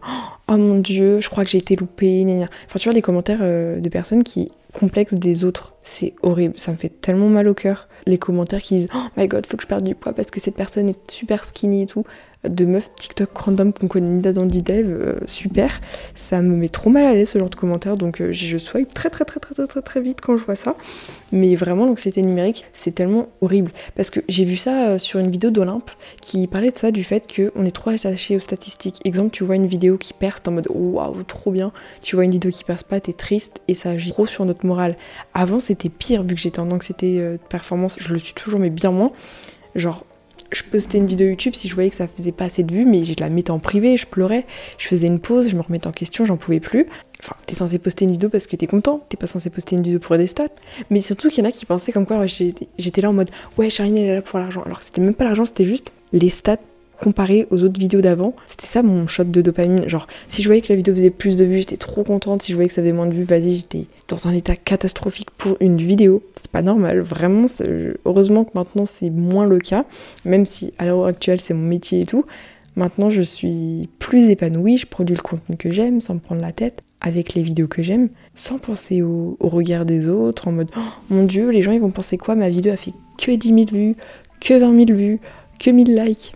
oh 0.49 0.57
mon 0.57 0.79
dieu, 0.79 1.21
je 1.21 1.29
crois 1.29 1.45
que 1.45 1.51
j'ai 1.51 1.59
été 1.59 1.77
loupée. 1.77 2.25
Enfin, 2.67 2.79
tu 2.79 2.89
vois, 2.89 2.95
les 2.95 3.03
commentaires 3.03 3.41
euh, 3.43 3.81
de 3.81 3.89
personnes 3.89 4.23
qui 4.23 4.51
complexent 4.73 5.15
des 5.15 5.45
autres. 5.45 5.75
C'est 5.83 6.15
horrible, 6.23 6.55
ça 6.57 6.73
me 6.73 6.77
fait 6.77 6.89
tellement 6.89 7.29
mal 7.29 7.49
au 7.49 7.55
cœur. 7.55 7.89
Les 8.07 8.19
commentaires 8.19 8.63
qui 8.63 8.77
disent 8.79 8.89
Oh 8.95 9.09
my 9.17 9.29
god, 9.29 9.47
faut 9.47 9.57
que 9.57 9.63
je 9.63 9.69
perde 9.69 9.85
du 9.85 9.95
poids 9.95 10.13
parce 10.13 10.31
que 10.31 10.41
cette 10.41 10.57
personne 10.57 10.89
est 10.89 11.11
super 11.11 11.45
skinny 11.45 11.83
et 11.83 11.87
tout 11.87 12.05
de 12.49 12.65
meufs 12.65 12.91
TikTok 12.97 13.37
random 13.37 13.73
qu'on 13.73 13.89
connaît 13.89 14.09
ni 14.09 14.21
d'Adam 14.21 14.47
Dev, 14.47 14.87
euh, 14.89 15.15
super. 15.27 15.81
Ça 16.15 16.43
me 16.43 16.57
met 16.57 16.69
trop 16.69 16.91
mal 16.91 17.05
à 17.05 17.13
l'aise 17.13 17.31
ce 17.31 17.39
genre 17.39 17.51
de 17.51 17.55
commentaires, 17.55 17.97
donc 17.97 18.21
euh, 18.21 18.33
je 18.33 18.59
swipe 18.59 18.93
très 18.93 19.11
très 19.11 19.25
très 19.25 19.39
très 19.39 19.55
très 19.55 19.67
très 19.67 19.83
très 19.83 20.01
vite 20.01 20.21
quand 20.21 20.37
je 20.37 20.45
vois 20.45 20.57
ça. 20.57 20.77
Mais 21.31 21.55
vraiment, 21.55 21.87
l'anxiété 21.87 22.21
numérique, 22.21 22.67
c'est 22.73 22.95
tellement 22.95 23.29
horrible. 23.41 23.71
Parce 23.97 24.11
que 24.11 24.21
j'ai 24.29 24.45
vu 24.45 24.57
ça 24.57 24.89
euh, 24.89 24.99
sur 24.99 25.21
une 25.21 25.31
vidéo 25.31 25.51
d'Olympe 25.51 25.91
qui 26.21 26.47
parlait 26.47 26.73
de 26.73 26.79
ça, 26.79 26.91
du 26.91 27.05
fait 27.05 27.27
qu'on 27.33 27.65
est 27.65 27.71
trop 27.71 27.91
attaché 27.91 28.37
aux 28.37 28.41
statistiques. 28.41 29.01
Exemple, 29.05 29.31
tu 29.31 29.45
vois 29.45 29.57
une 29.57 29.67
vidéo 29.67 29.97
qui 29.97 30.13
perce, 30.13 30.43
en 30.47 30.53
mode 30.53 30.69
waouh, 30.69 31.23
trop 31.23 31.53
bien. 31.53 31.73
Tu 32.03 32.17
vois 32.17 32.25
une 32.25 32.33
vidéo 32.33 32.51
qui 32.51 32.65
perce 32.65 32.83
pas, 32.83 33.01
t'es 33.01 33.13
triste 33.13 33.61
et 33.69 33.75
ça 33.75 33.91
agit 33.91 34.11
trop 34.11 34.27
sur 34.27 34.45
notre 34.45 34.67
morale. 34.67 34.97
Avant, 35.33 35.61
c'était 35.61 35.89
pire, 35.89 36.25
vu 36.25 36.35
que 36.35 36.41
j'étais 36.41 36.61
en 36.61 36.71
anxiété 36.73 37.19
de 37.19 37.39
performance, 37.49 37.97
je 38.01 38.13
le 38.13 38.19
suis 38.19 38.35
toujours, 38.35 38.59
mais 38.59 38.71
bien 38.71 38.91
moins. 38.91 39.13
Genre, 39.75 40.05
je 40.53 40.63
postais 40.65 40.99
une 40.99 41.07
vidéo 41.07 41.29
YouTube 41.29 41.55
si 41.55 41.69
je 41.69 41.75
voyais 41.75 41.91
que 41.91 41.97
ça 41.97 42.07
faisait 42.09 42.33
pas 42.33 42.45
assez 42.45 42.63
de 42.63 42.73
vues, 42.73 42.85
mais 42.85 43.05
je 43.05 43.15
la 43.19 43.31
mettais 43.31 43.51
en 43.51 43.59
privé, 43.59 43.97
je 43.97 44.07
pleurais, 44.07 44.47
je 44.79 44.87
faisais 44.87 45.07
une 45.07 45.21
pause, 45.21 45.49
je 45.49 45.57
me 45.57 45.63
remettais 45.63 45.87
en 45.87 45.93
question, 45.93 46.25
j'en 46.25 46.37
pouvais 46.37 46.61
plus. 46.61 46.87
Enfin, 47.21 47.37
t'es 47.47 47.55
censé 47.55 47.79
poster 47.79 48.05
une 48.05 48.13
vidéo 48.13 48.29
parce 48.29 48.47
que 48.47 48.57
t'es 48.57 48.67
content, 48.67 49.05
t'es 49.09 49.17
pas 49.17 49.27
censé 49.27 49.51
poster 49.51 49.77
une 49.77 49.83
vidéo 49.83 49.99
pour 49.99 50.17
des 50.17 50.27
stats. 50.27 50.49
Mais 50.91 51.01
surtout 51.01 51.29
qu'il 51.29 51.43
y 51.43 51.47
en 51.47 51.49
a 51.49 51.53
qui 51.53 51.65
pensaient 51.67 51.93
comme 51.93 52.07
quoi 52.07 52.27
j'étais 52.27 53.01
là 53.01 53.11
en 53.11 53.13
mode 53.13 53.31
ouais, 53.59 53.71
Charine 53.71 53.97
elle 53.97 54.11
est 54.11 54.15
là 54.15 54.23
pour 54.23 54.39
l'argent. 54.39 54.63
Alors 54.63 54.83
c'était 54.83 55.01
même 55.01 55.15
pas 55.15 55.25
l'argent, 55.25 55.45
c'était 55.45 55.65
juste 55.65 55.93
les 56.13 56.31
stats 56.31 56.59
comparé 57.01 57.47
aux 57.51 57.63
autres 57.63 57.79
vidéos 57.79 58.01
d'avant, 58.01 58.35
c'était 58.47 58.67
ça 58.67 58.83
mon 58.83 59.07
shot 59.07 59.25
de 59.25 59.41
dopamine. 59.41 59.89
Genre, 59.89 60.07
si 60.29 60.43
je 60.43 60.49
voyais 60.49 60.63
que 60.63 60.69
la 60.69 60.77
vidéo 60.77 60.95
faisait 60.95 61.11
plus 61.11 61.37
de 61.37 61.45
vues, 61.45 61.59
j'étais 61.59 61.77
trop 61.77 62.05
contente. 62.05 62.43
Si 62.43 62.53
je 62.53 62.57
voyais 62.57 62.69
que 62.69 62.75
ça 62.75 62.83
faisait 62.83 62.93
moins 62.93 63.07
de 63.07 63.15
vues, 63.15 63.25
vas-y, 63.25 63.57
j'étais 63.57 63.87
dans 64.09 64.27
un 64.29 64.33
état 64.33 64.57
catastrophique 64.57 65.31
pour 65.33 65.57
une 65.61 65.77
vidéo. 65.77 66.23
C'est 66.41 66.51
pas 66.51 66.63
normal, 66.63 67.01
vraiment. 67.01 67.47
Heureusement 68.05 68.45
que 68.45 68.51
maintenant 68.55 68.87
c'est 68.87 69.11
moins 69.11 69.47
le 69.47 69.59
cas, 69.59 69.85
même 70.25 70.45
si 70.45 70.73
à 70.79 70.87
l'heure 70.87 71.07
actuelle 71.07 71.41
c'est 71.41 71.55
mon 71.55 71.67
métier 71.67 72.01
et 72.01 72.07
tout. 72.07 72.25
Maintenant, 72.75 73.11
je 73.11 73.21
suis 73.21 73.89
plus 73.99 74.31
épanouie, 74.31 74.79
je 74.79 74.87
produis 74.87 75.15
le 75.15 75.21
contenu 75.21 75.57
que 75.57 75.71
j'aime 75.71 76.01
sans 76.01 76.15
me 76.15 76.21
prendre 76.21 76.41
la 76.41 76.53
tête 76.53 76.83
avec 77.03 77.35
les 77.35 77.43
vidéos 77.43 77.69
que 77.69 77.83
j'aime, 77.83 78.09
sans 78.35 78.59
penser 78.59 79.03
au, 79.03 79.37
regard 79.41 79.85
des 79.85 80.09
autres, 80.09 80.49
en 80.49 80.53
mode 80.53 80.71
oh, 80.77 80.81
mon 81.11 81.25
dieu, 81.25 81.51
les 81.51 81.61
gens 81.61 81.73
ils 81.73 81.81
vont 81.81 81.91
penser 81.91 82.17
quoi? 82.17 82.35
Ma 82.35 82.49
vidéo 82.49 82.73
a 82.73 82.77
fait 82.77 82.93
que 83.19 83.33
10 83.33 83.49
000 83.49 83.59
vues, 83.73 83.97
que 84.41 84.55
20 84.55 84.87
000 84.87 84.99
vues, 84.99 85.21
que 85.59 85.71
1000 85.71 85.95
likes. 85.95 86.33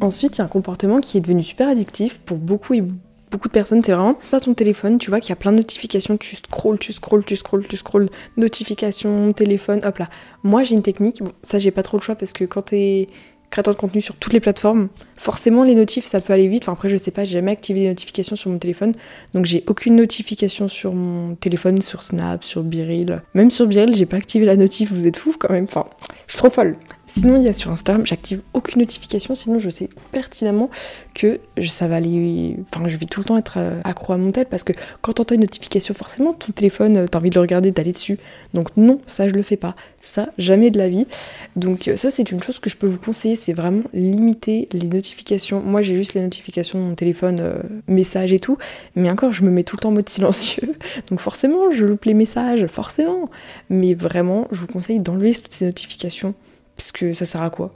Ensuite, 0.00 0.36
il 0.36 0.40
y 0.40 0.42
a 0.42 0.44
un 0.44 0.48
comportement 0.48 1.00
qui 1.00 1.18
est 1.18 1.20
devenu 1.20 1.42
super 1.42 1.68
addictif 1.68 2.18
pour 2.20 2.36
beaucoup 2.36 2.74
et 2.74 2.82
beaucoup 3.30 3.48
de 3.48 3.52
personnes. 3.52 3.82
C'est 3.82 3.92
vraiment 3.92 4.18
pas 4.30 4.40
ton 4.40 4.54
téléphone, 4.54 4.98
tu 4.98 5.10
vois 5.10 5.20
qu'il 5.20 5.30
y 5.30 5.32
a 5.32 5.36
plein 5.36 5.52
de 5.52 5.56
notifications, 5.56 6.16
tu 6.16 6.36
scrolls, 6.36 6.78
tu 6.78 6.92
scrolls, 6.92 7.24
tu 7.24 7.36
scrolls, 7.36 7.66
tu 7.66 7.76
scrolls, 7.76 8.08
notifications, 8.36 9.32
téléphone, 9.32 9.80
hop 9.84 9.98
là. 9.98 10.08
Moi, 10.42 10.62
j'ai 10.62 10.74
une 10.74 10.82
technique, 10.82 11.22
bon, 11.22 11.30
ça 11.42 11.58
j'ai 11.58 11.70
pas 11.70 11.82
trop 11.82 11.96
le 11.96 12.02
choix 12.02 12.14
parce 12.14 12.32
que 12.32 12.44
quand 12.44 12.62
t'es 12.62 13.08
créateur 13.52 13.74
de 13.74 13.78
contenu 13.78 14.00
sur 14.00 14.16
toutes 14.16 14.32
les 14.32 14.40
plateformes, 14.40 14.88
forcément 15.18 15.62
les 15.62 15.74
notifs 15.74 16.06
ça 16.06 16.20
peut 16.20 16.32
aller 16.32 16.48
vite. 16.48 16.64
Enfin 16.64 16.72
après 16.72 16.88
je 16.88 16.96
sais 16.96 17.10
pas, 17.10 17.24
j'ai 17.24 17.34
jamais 17.34 17.50
activé 17.52 17.80
les 17.80 17.88
notifications 17.88 18.34
sur 18.34 18.50
mon 18.50 18.58
téléphone, 18.58 18.94
donc 19.34 19.44
j'ai 19.44 19.62
aucune 19.66 19.94
notification 19.94 20.68
sur 20.68 20.94
mon 20.94 21.34
téléphone, 21.34 21.82
sur 21.82 22.02
Snap, 22.02 22.42
sur 22.44 22.62
Biril. 22.62 23.22
Même 23.34 23.50
sur 23.50 23.66
Biril, 23.66 23.94
j'ai 23.94 24.06
pas 24.06 24.16
activé 24.16 24.46
la 24.46 24.56
notif, 24.56 24.90
vous 24.90 25.06
êtes 25.06 25.18
fous 25.18 25.34
quand 25.38 25.50
même. 25.50 25.64
Enfin, 25.64 25.84
je 26.26 26.32
suis 26.32 26.38
trop 26.38 26.50
folle. 26.50 26.76
Sinon, 27.14 27.36
il 27.36 27.42
y 27.42 27.48
a 27.48 27.52
sur 27.52 27.70
Instagram, 27.70 28.06
j'active 28.06 28.40
aucune 28.54 28.80
notification, 28.80 29.34
sinon 29.34 29.58
je 29.58 29.68
sais 29.68 29.90
pertinemment 30.12 30.70
que 31.14 31.40
ça 31.60 31.86
va 31.86 31.96
aller. 31.96 32.56
Enfin, 32.72 32.88
je 32.88 32.96
vais 32.96 33.04
tout 33.04 33.20
le 33.20 33.26
temps 33.26 33.36
être 33.36 33.56
euh, 33.58 33.80
accro 33.84 34.14
à 34.14 34.16
mon 34.16 34.32
tel 34.32 34.46
parce 34.46 34.64
que 34.64 34.72
quand 35.02 35.12
t'entends 35.12 35.34
une 35.34 35.42
notification, 35.42 35.92
forcément, 35.92 36.32
ton 36.32 36.52
téléphone, 36.52 36.96
euh, 36.96 37.06
t'as 37.06 37.18
envie 37.18 37.28
de 37.28 37.34
le 37.34 37.42
regarder, 37.42 37.70
d'aller 37.70 37.92
dessus. 37.92 38.18
Donc, 38.54 38.68
non, 38.78 38.98
ça, 39.04 39.28
je 39.28 39.34
le 39.34 39.42
fais 39.42 39.58
pas. 39.58 39.76
Ça, 40.00 40.30
jamais 40.38 40.70
de 40.70 40.78
la 40.78 40.88
vie. 40.88 41.06
Donc, 41.54 41.86
euh, 41.86 41.96
ça, 41.96 42.10
c'est 42.10 42.30
une 42.30 42.42
chose 42.42 42.58
que 42.58 42.70
je 42.70 42.78
peux 42.78 42.86
vous 42.86 42.98
conseiller, 42.98 43.36
c'est 43.36 43.52
vraiment 43.52 43.84
limiter 43.92 44.68
les 44.72 44.86
notifications. 44.86 45.60
Moi, 45.60 45.82
j'ai 45.82 45.96
juste 45.96 46.14
les 46.14 46.22
notifications 46.22 46.78
de 46.78 46.84
mon 46.84 46.94
téléphone, 46.94 47.60
messages 47.88 48.32
et 48.32 48.40
tout, 48.40 48.56
mais 48.96 49.10
encore, 49.10 49.34
je 49.34 49.42
me 49.42 49.50
mets 49.50 49.64
tout 49.64 49.76
le 49.76 49.82
temps 49.82 49.90
en 49.90 49.92
mode 49.92 50.08
silencieux. 50.08 50.74
Donc, 51.10 51.20
forcément, 51.20 51.70
je 51.72 51.84
loupe 51.84 52.06
les 52.06 52.14
messages, 52.14 52.66
forcément. 52.68 53.28
Mais 53.68 53.92
vraiment, 53.92 54.48
je 54.50 54.60
vous 54.60 54.66
conseille 54.66 55.00
d'enlever 55.00 55.34
toutes 55.34 55.52
ces 55.52 55.66
notifications 55.66 56.34
parce 56.82 56.90
que 56.90 57.12
ça 57.12 57.26
sert 57.26 57.42
à 57.42 57.50
quoi 57.50 57.70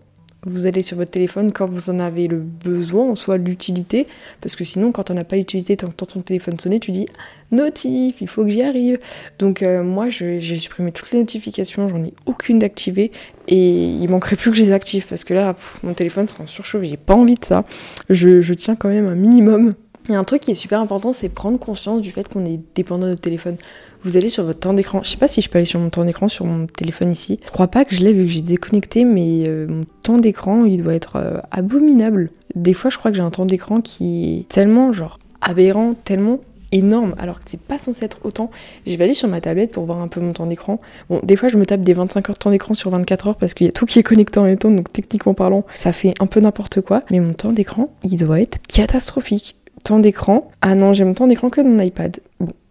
vous 0.49 0.67
allez 0.67 0.83
sur 0.83 0.97
votre 0.97 1.11
téléphone 1.11 1.53
quand 1.53 1.67
vous 1.67 1.91
en 1.91 1.99
avez 1.99 2.29
le 2.29 2.39
besoin, 2.39 3.05
en 3.11 3.17
soit 3.17 3.37
l'utilité, 3.37 4.07
parce 4.41 4.55
que 4.55 4.63
sinon, 4.63 4.93
quand 4.93 5.11
on 5.11 5.15
n'a 5.15 5.25
pas 5.25 5.35
l'utilité, 5.35 5.77
tant 5.77 5.89
ton 5.89 6.23
téléphone 6.23 6.57
sonner, 6.61 6.79
tu 6.79 6.93
dis 6.93 7.07
notif, 7.51 8.21
il 8.21 8.29
faut 8.29 8.45
que 8.45 8.51
j'y 8.51 8.63
arrive. 8.63 9.01
Donc, 9.41 9.63
euh, 9.63 9.83
moi, 9.83 10.09
j'ai 10.09 10.57
supprimé 10.57 10.93
toutes 10.93 11.11
les 11.11 11.19
notifications, 11.19 11.89
j'en 11.89 12.05
ai 12.05 12.15
aucune 12.27 12.61
d'activée, 12.61 13.11
et 13.49 13.89
il 13.89 14.09
manquerait 14.09 14.37
plus 14.37 14.53
que 14.53 14.57
je 14.57 14.63
les 14.63 14.73
active, 14.73 15.05
parce 15.09 15.25
que 15.25 15.35
là, 15.35 15.57
mon 15.83 15.95
téléphone 15.95 16.29
sera 16.29 16.45
en 16.45 16.47
surchauffe, 16.47 16.85
j'ai 16.85 16.97
pas 16.97 17.15
envie 17.15 17.35
de 17.35 17.45
ça. 17.45 17.65
Je 18.09 18.55
tiens 18.55 18.77
quand 18.77 18.89
même 18.89 19.07
un 19.07 19.17
minimum 19.17 19.73
il 20.09 20.13
y 20.13 20.15
a 20.15 20.19
un 20.19 20.25
truc 20.25 20.43
qui 20.43 20.51
est 20.51 20.57
super 20.57 20.81
important, 20.81 21.13
c'est 21.13 21.29
prendre 21.29 21.59
conscience 21.59 22.01
du 22.01 22.11
fait 22.11 22.29
qu'on 22.29 22.45
est 22.45 22.61
dépendant 22.75 23.05
de 23.05 23.11
notre 23.11 23.23
téléphone. 23.23 23.57
Vous 24.03 24.17
allez 24.17 24.29
sur 24.29 24.45
votre 24.45 24.61
temps 24.61 24.75
d'écran. 24.75 25.01
Je 25.03 25.11
sais 25.11 25.17
pas 25.17 25.29
si 25.29 25.43
je 25.43 25.51
peux 25.51 25.59
aller 25.59 25.67
sur 25.67 25.81
mon 25.81 25.91
temps 25.91 26.05
d'écran 26.05 26.29
sur 26.29 26.47
mon 26.47 26.67
téléphone 26.67 27.11
ici. 27.11 27.41
Je 27.45 27.51
crois 27.51 27.67
pas 27.67 27.85
que 27.85 27.97
je 27.97 28.03
l'ai 28.03 28.13
vu 28.13 28.27
que 28.27 28.31
j'ai 28.31 28.43
déconnecté, 28.43 29.05
mais 29.05 29.47
euh, 29.47 29.67
mon 29.69 29.85
temps 30.03 30.19
d'écran, 30.19 30.65
il 30.65 30.83
doit 30.83 30.95
être 30.95 31.17
euh, 31.17 31.41
abominable. 31.51 32.31
Des 32.55 32.75
fois, 32.75 32.91
je 32.91 32.99
crois 32.99 33.11
que 33.11 33.17
j'ai 33.17 33.23
un 33.23 33.31
temps 33.31 33.47
d'écran 33.47 33.81
qui 33.81 34.41
est 34.41 34.49
tellement 34.49 34.93
genre 34.93 35.19
aberrant, 35.41 35.95
tellement 36.05 36.41
énorme 36.73 37.15
alors 37.19 37.39
que 37.39 37.45
c'est 37.51 37.61
pas 37.61 37.79
censé 37.79 38.05
être 38.05 38.19
autant. 38.25 38.51
Je 38.87 38.95
vais 38.95 39.05
aller 39.05 39.15
sur 39.15 39.29
ma 39.29 39.41
tablette 39.41 39.73
pour 39.73 39.85
voir 39.87 40.01
un 40.01 40.09
peu 40.09 40.21
mon 40.21 40.33
temps 40.33 40.47
d'écran. 40.47 40.81
Bon, 41.09 41.21
des 41.23 41.37
fois 41.37 41.49
je 41.49 41.57
me 41.57 41.65
tape 41.65 41.83
des 41.83 41.95
25 41.95 42.29
heures 42.29 42.35
de 42.35 42.39
temps 42.39 42.51
d'écran 42.51 42.75
sur 42.75 42.91
24 42.91 43.29
heures 43.29 43.37
parce 43.37 43.55
qu'il 43.55 43.67
y 43.67 43.69
a 43.69 43.73
tout 43.73 43.87
qui 43.87 43.99
est 43.99 44.03
connecté 44.03 44.39
en 44.39 44.45
même 44.45 44.59
temps, 44.59 44.71
donc 44.71 44.93
techniquement 44.93 45.35
parlant, 45.35 45.65
ça 45.75 45.93
fait 45.93 46.15
un 46.21 46.27
peu 46.27 46.41
n'importe 46.41 46.81
quoi. 46.81 47.03
Mais 47.11 47.21
mon 47.21 47.35
temps 47.35 47.53
d'écran, 47.53 47.91
il 48.03 48.17
doit 48.17 48.41
être 48.41 48.59
catastrophique 48.67 49.57
temps 49.87 49.99
d'écran. 50.01 50.51
Ah 50.63 50.75
non, 50.75 50.93
j'ai 50.93 51.05
mon 51.05 51.15
temps 51.15 51.27
d'écran 51.27 51.49
que 51.49 51.61
mon 51.61 51.83
iPad. 51.83 52.19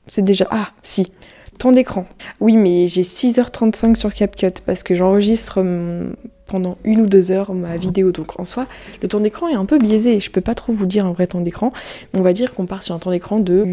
C'est 0.07 0.21
déjà... 0.21 0.45
Ah, 0.51 0.69
si. 0.81 1.07
Temps 1.57 1.71
d'écran. 1.71 2.05
Oui, 2.41 2.57
mais 2.57 2.87
j'ai 2.87 3.03
6h35 3.03 3.95
sur 3.95 4.13
CapCut 4.13 4.61
parce 4.65 4.83
que 4.83 4.93
j'enregistre 4.93 5.61
hum, 5.61 6.15
pendant 6.45 6.77
une 6.83 7.01
ou 7.01 7.05
deux 7.05 7.31
heures 7.31 7.53
ma 7.53 7.77
vidéo. 7.77 8.11
Donc 8.11 8.37
en 8.39 8.43
soi, 8.43 8.65
le 9.01 9.07
temps 9.07 9.21
d'écran 9.21 9.47
est 9.47 9.55
un 9.55 9.65
peu 9.65 9.77
biaisé. 9.77 10.19
Je 10.19 10.29
peux 10.29 10.41
pas 10.41 10.55
trop 10.55 10.73
vous 10.73 10.85
dire 10.85 11.05
un 11.05 11.13
vrai 11.13 11.27
temps 11.27 11.39
d'écran. 11.39 11.71
On 12.13 12.21
va 12.21 12.33
dire 12.33 12.51
qu'on 12.51 12.65
part 12.65 12.83
sur 12.83 12.93
un 12.93 12.99
temps 12.99 13.11
d'écran 13.11 13.39
de 13.39 13.63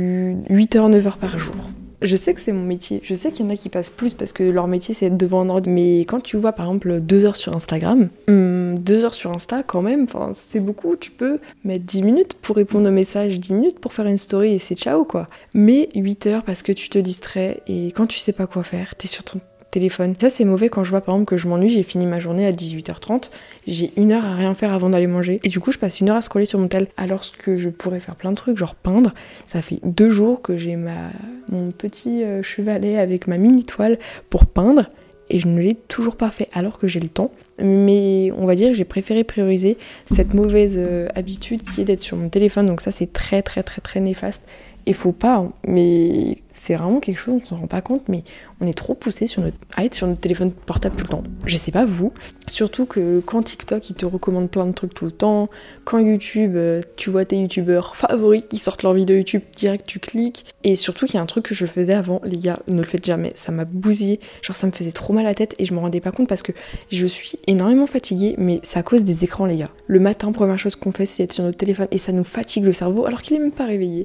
8h, 0.49 0.91
9h 0.93 1.17
par 1.17 1.37
jour. 1.37 1.55
Je 2.02 2.16
sais 2.16 2.35
que 2.35 2.40
c'est 2.40 2.52
mon 2.52 2.64
métier. 2.64 3.00
Je 3.02 3.14
sais 3.14 3.30
qu'il 3.30 3.44
y 3.44 3.49
en 3.49 3.50
a 3.50 3.56
qui 3.56 3.68
passent 3.68 3.90
plus 3.90 4.14
parce 4.14 4.32
que 4.32 4.42
leur 4.42 4.66
métier 4.66 4.94
c'est 4.94 5.06
être 5.06 5.16
devant 5.16 5.42
un 5.42 5.49
ordi. 5.49 5.71
Mais 5.71 6.00
quand 6.00 6.21
tu 6.21 6.37
vois 6.37 6.52
par 6.52 6.66
exemple 6.66 7.00
deux 7.00 7.25
heures 7.25 7.37
sur 7.37 7.54
Instagram, 7.54 8.09
hum, 8.28 8.78
deux 8.78 9.04
heures 9.04 9.14
sur 9.14 9.32
Insta 9.32 9.62
quand 9.62 9.82
même, 9.82 10.06
c'est 10.35 10.61
beaucoup. 10.61 10.97
Tu 10.97 11.11
peux 11.11 11.38
mettre 11.64 11.85
10 11.85 12.02
minutes 12.02 12.35
pour 12.35 12.56
répondre 12.56 12.88
aux 12.88 12.92
messages, 12.92 13.38
10 13.40 13.54
minutes 13.54 13.78
pour 13.78 13.92
faire 13.92 14.06
une 14.06 14.18
story 14.18 14.54
et 14.54 14.59
c'est 14.59 14.75
ciao 14.75 15.04
quoi. 15.04 15.28
Mais 15.54 15.88
8 15.94 16.26
heures 16.26 16.42
parce 16.42 16.62
que 16.62 16.73
tu 16.73 16.88
te 16.88 16.99
distrais 16.99 17.62
et 17.66 17.88
quand 17.88 18.06
tu 18.06 18.18
sais 18.18 18.32
pas 18.32 18.47
quoi 18.47 18.62
faire, 18.62 18.94
t'es 18.94 19.09
sur 19.09 19.25
ton 19.25 19.40
téléphone. 19.73 20.14
Ça 20.21 20.31
c'est 20.31 20.45
mauvais 20.45 20.69
quand 20.69 20.85
je 20.85 20.91
vois 20.91 21.00
par 21.00 21.17
exemple 21.17 21.29
que 21.29 21.37
je 21.37 21.49
m'ennuie, 21.49 21.69
j'ai 21.69 21.83
fini 21.83 22.07
ma 22.07 22.21
journée 22.21 22.47
à 22.47 22.52
18h30, 22.52 23.31
j'ai 23.67 23.91
une 23.97 24.12
heure 24.12 24.25
à 24.25 24.37
rien 24.37 24.55
faire 24.55 24.73
avant 24.73 24.91
d'aller 24.91 25.09
manger 25.09 25.41
et 25.43 25.49
du 25.49 25.59
coup 25.59 25.73
je 25.73 25.79
passe 25.79 25.99
une 25.99 26.11
heure 26.11 26.17
à 26.17 26.23
scroller 26.23 26.47
sur 26.47 26.61
mon 26.61 26.69
tel 26.69 26.87
alors 26.97 27.25
que 27.37 27.57
je 27.57 27.71
pourrais 27.71 27.99
faire 27.99 28.14
plein 28.14 28.31
de 28.31 28.37
trucs, 28.37 28.57
genre 28.57 28.76
peindre. 28.76 29.12
Ça 29.47 29.62
fait 29.62 29.81
deux 29.83 30.11
jours 30.11 30.43
que 30.43 30.57
j'ai 30.57 30.76
ma 30.76 31.11
mon 31.50 31.71
petit 31.71 32.23
euh, 32.23 32.43
chevalet 32.43 32.99
avec 32.99 33.26
ma 33.26 33.38
mini 33.38 33.64
toile 33.64 33.99
pour 34.31 34.47
peindre 34.47 34.88
et 35.31 35.38
je 35.38 35.49
ne 35.49 35.61
l'ai 35.61 35.75
toujours 35.75 36.17
pas 36.17 36.31
fait 36.31 36.49
alors 36.52 36.79
que 36.79 36.87
j'ai 36.87 37.00
le 37.00 37.09
temps. 37.09 37.33
Mais 37.59 38.31
on 38.37 38.47
va 38.47 38.55
dire 38.55 38.69
que 38.69 38.75
j'ai 38.75 38.85
préféré 38.85 39.25
prioriser 39.25 39.79
cette 40.12 40.35
mauvaise 40.35 40.76
euh, 40.76 41.09
habitude 41.14 41.62
qui 41.62 41.81
est 41.81 41.85
d'être 41.85 42.02
sur 42.02 42.17
mon 42.17 42.29
téléphone. 42.29 42.67
Donc 42.67 42.83
ça 42.83 42.93
c'est 42.93 43.12
très 43.12 43.43
très 43.43 43.62
très 43.62 43.81
très 43.81 44.00
néfaste 44.00 44.43
il 44.87 44.95
faut 44.95 45.12
pas, 45.12 45.37
hein. 45.37 45.53
mais 45.67 46.39
c'est 46.53 46.75
vraiment 46.75 47.01
quelque 47.01 47.19
chose, 47.19 47.41
on 47.43 47.47
s'en 47.47 47.57
rend 47.57 47.67
pas 47.67 47.81
compte, 47.81 48.09
mais 48.09 48.25
on 48.61 48.67
est 48.67 48.75
trop 48.75 48.95
poussé 48.95 49.27
sur 49.27 49.43
notre, 49.43 49.57
à 49.77 49.85
être 49.85 49.95
sur 49.95 50.07
notre 50.07 50.21
téléphone 50.21 50.53
portable 50.53 50.97
tout 50.97 51.05
le 51.05 51.09
temps. 51.09 51.23
Je 51.47 51.57
sais 51.57 51.73
pas 51.73 51.85
vous, 51.85 52.12
surtout 52.47 52.85
que 52.85 53.21
quand 53.21 53.43
TikTok 53.43 53.91
il 53.91 53.95
te 53.95 54.07
recommande 54.07 54.51
plein 54.51 54.67
de 54.67 54.73
trucs 54.73 54.95
tout 54.95 55.05
le 55.05 55.12
temps, 55.12 55.49
quand 55.85 55.99
YouTube, 55.99 56.53
euh, 56.57 56.83
tu 56.97 57.11
vois 57.11 57.25
tes 57.25 57.39
youtubeurs 57.39 57.97
favoris 57.97 58.45
qui 58.49 58.59
sortent 58.59 58.83
leur 58.83 58.93
vidéo 58.93 59.17
YouTube, 59.17 59.43
direct 59.57 59.87
tu 59.87 59.99
cliques, 59.99 60.45
et 60.65 60.77
surtout 60.77 61.07
qu'il 61.07 61.17
y 61.17 61.19
a 61.19 61.23
un 61.23 61.27
truc 61.27 61.47
que 61.47 61.55
je 61.55 61.67
faisais 61.67 61.95
avant, 61.95 62.21
les 62.25 62.39
gars, 62.39 62.61
ne 62.69 62.81
le 62.81 62.87
faites 62.87 63.05
jamais, 63.05 63.33
ça 63.35 63.53
m'a 63.53 63.65
bousillé, 63.65 64.21
genre 64.43 64.57
ça 64.57 64.67
me 64.67 64.73
faisait 64.73 64.93
trop 64.93 65.12
mal 65.12 65.27
à 65.27 65.31
la 65.31 65.35
tête 65.35 65.55
et 65.59 65.65
je 65.65 65.75
me 65.75 65.79
rendais 65.79 66.01
pas 66.01 66.12
compte 66.12 66.29
parce 66.29 66.43
que 66.43 66.53
je 66.91 67.07
suis 67.07 67.39
énormément 67.47 67.87
fatiguée, 67.87 68.35
mais 68.39 68.61
c'est 68.62 68.79
à 68.79 68.83
cause 68.83 69.05
des 69.05 69.25
écrans 69.25 69.47
les 69.47 69.57
gars. 69.57 69.71
Le 69.87 70.01
matin, 70.01 70.33
première 70.33 70.59
chose 70.59 70.77
qu'on 70.77 70.93
fait 70.93 71.07
c'est 71.07 71.25
être 71.25 71.33
sur 71.33 71.45
notre 71.45 71.59
téléphone 71.59 71.89
et 71.91 71.99
ça 71.99 72.12
nous 72.12 72.25
fatigue 72.25 72.65
le 72.65 72.73
cerveau 72.73 73.07
alors 73.07 73.23
qu'il 73.23 73.37
est 73.37 73.41
même 73.41 73.53
pas 73.53 73.67
réveillé 73.67 74.05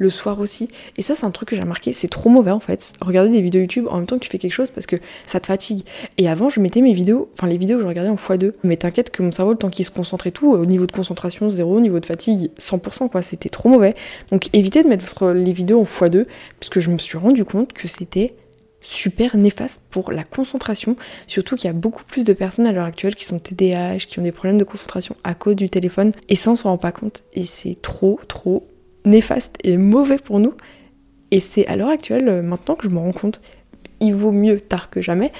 le 0.00 0.10
soir 0.10 0.40
aussi. 0.40 0.68
Et 0.96 1.02
ça, 1.02 1.14
c'est 1.14 1.24
un 1.24 1.30
truc 1.30 1.50
que 1.50 1.56
j'ai 1.56 1.62
remarqué, 1.62 1.92
c'est 1.92 2.08
trop 2.08 2.30
mauvais 2.30 2.50
en 2.50 2.58
fait. 2.58 2.94
Regarder 3.00 3.30
des 3.30 3.42
vidéos 3.42 3.60
YouTube 3.60 3.86
en 3.88 3.98
même 3.98 4.06
temps 4.06 4.18
que 4.18 4.24
tu 4.24 4.30
fais 4.30 4.38
quelque 4.38 4.52
chose 4.52 4.70
parce 4.70 4.86
que 4.86 4.96
ça 5.26 5.38
te 5.38 5.46
fatigue. 5.46 5.84
Et 6.18 6.28
avant, 6.28 6.48
je 6.50 6.58
mettais 6.58 6.80
mes 6.80 6.94
vidéos, 6.94 7.30
enfin 7.34 7.46
les 7.46 7.58
vidéos 7.58 7.76
que 7.76 7.82
je 7.82 7.88
regardais 7.88 8.10
en 8.10 8.16
x2. 8.16 8.54
Mais 8.64 8.76
t'inquiète 8.76 9.10
que 9.10 9.22
mon 9.22 9.30
cerveau, 9.30 9.52
le 9.52 9.58
temps 9.58 9.70
qu'il 9.70 9.84
se 9.84 9.90
concentre 9.90 10.26
et 10.26 10.32
tout, 10.32 10.50
au 10.50 10.66
niveau 10.66 10.86
de 10.86 10.92
concentration, 10.92 11.50
zéro, 11.50 11.76
au 11.76 11.80
niveau 11.80 12.00
de 12.00 12.06
fatigue, 12.06 12.50
100%, 12.58 13.10
quoi. 13.10 13.20
C'était 13.22 13.50
trop 13.50 13.68
mauvais. 13.68 13.94
Donc 14.32 14.48
évitez 14.54 14.82
de 14.82 14.88
mettre 14.88 15.30
les 15.32 15.52
vidéos 15.52 15.80
en 15.80 15.84
x2, 15.84 16.24
puisque 16.58 16.80
je 16.80 16.90
me 16.90 16.98
suis 16.98 17.18
rendu 17.18 17.44
compte 17.44 17.74
que 17.74 17.86
c'était 17.86 18.34
super 18.82 19.36
néfaste 19.36 19.82
pour 19.90 20.10
la 20.10 20.24
concentration, 20.24 20.96
surtout 21.26 21.56
qu'il 21.56 21.66
y 21.66 21.70
a 21.70 21.74
beaucoup 21.74 22.04
plus 22.04 22.24
de 22.24 22.32
personnes 22.32 22.66
à 22.66 22.72
l'heure 22.72 22.86
actuelle 22.86 23.14
qui 23.14 23.26
sont 23.26 23.38
TDAH, 23.38 23.98
qui 24.08 24.18
ont 24.18 24.22
des 24.22 24.32
problèmes 24.32 24.56
de 24.56 24.64
concentration 24.64 25.16
à 25.22 25.34
cause 25.34 25.56
du 25.56 25.68
téléphone, 25.68 26.12
et 26.30 26.34
ça 26.34 26.50
on 26.50 26.56
s'en 26.56 26.70
rend 26.70 26.78
pas 26.78 26.92
compte, 26.92 27.22
et 27.34 27.44
c'est 27.44 27.76
trop 27.82 28.18
trop 28.26 28.66
néfaste 29.04 29.56
et 29.64 29.76
mauvais 29.76 30.18
pour 30.18 30.38
nous. 30.38 30.54
Et 31.30 31.40
c'est 31.40 31.66
à 31.66 31.76
l'heure 31.76 31.88
actuelle, 31.88 32.28
euh, 32.28 32.42
maintenant 32.42 32.74
que 32.74 32.84
je 32.84 32.92
me 32.92 32.98
rends 32.98 33.12
compte, 33.12 33.40
il 34.00 34.14
vaut 34.14 34.32
mieux 34.32 34.60
tard 34.60 34.90
que 34.90 35.00
jamais, 35.00 35.32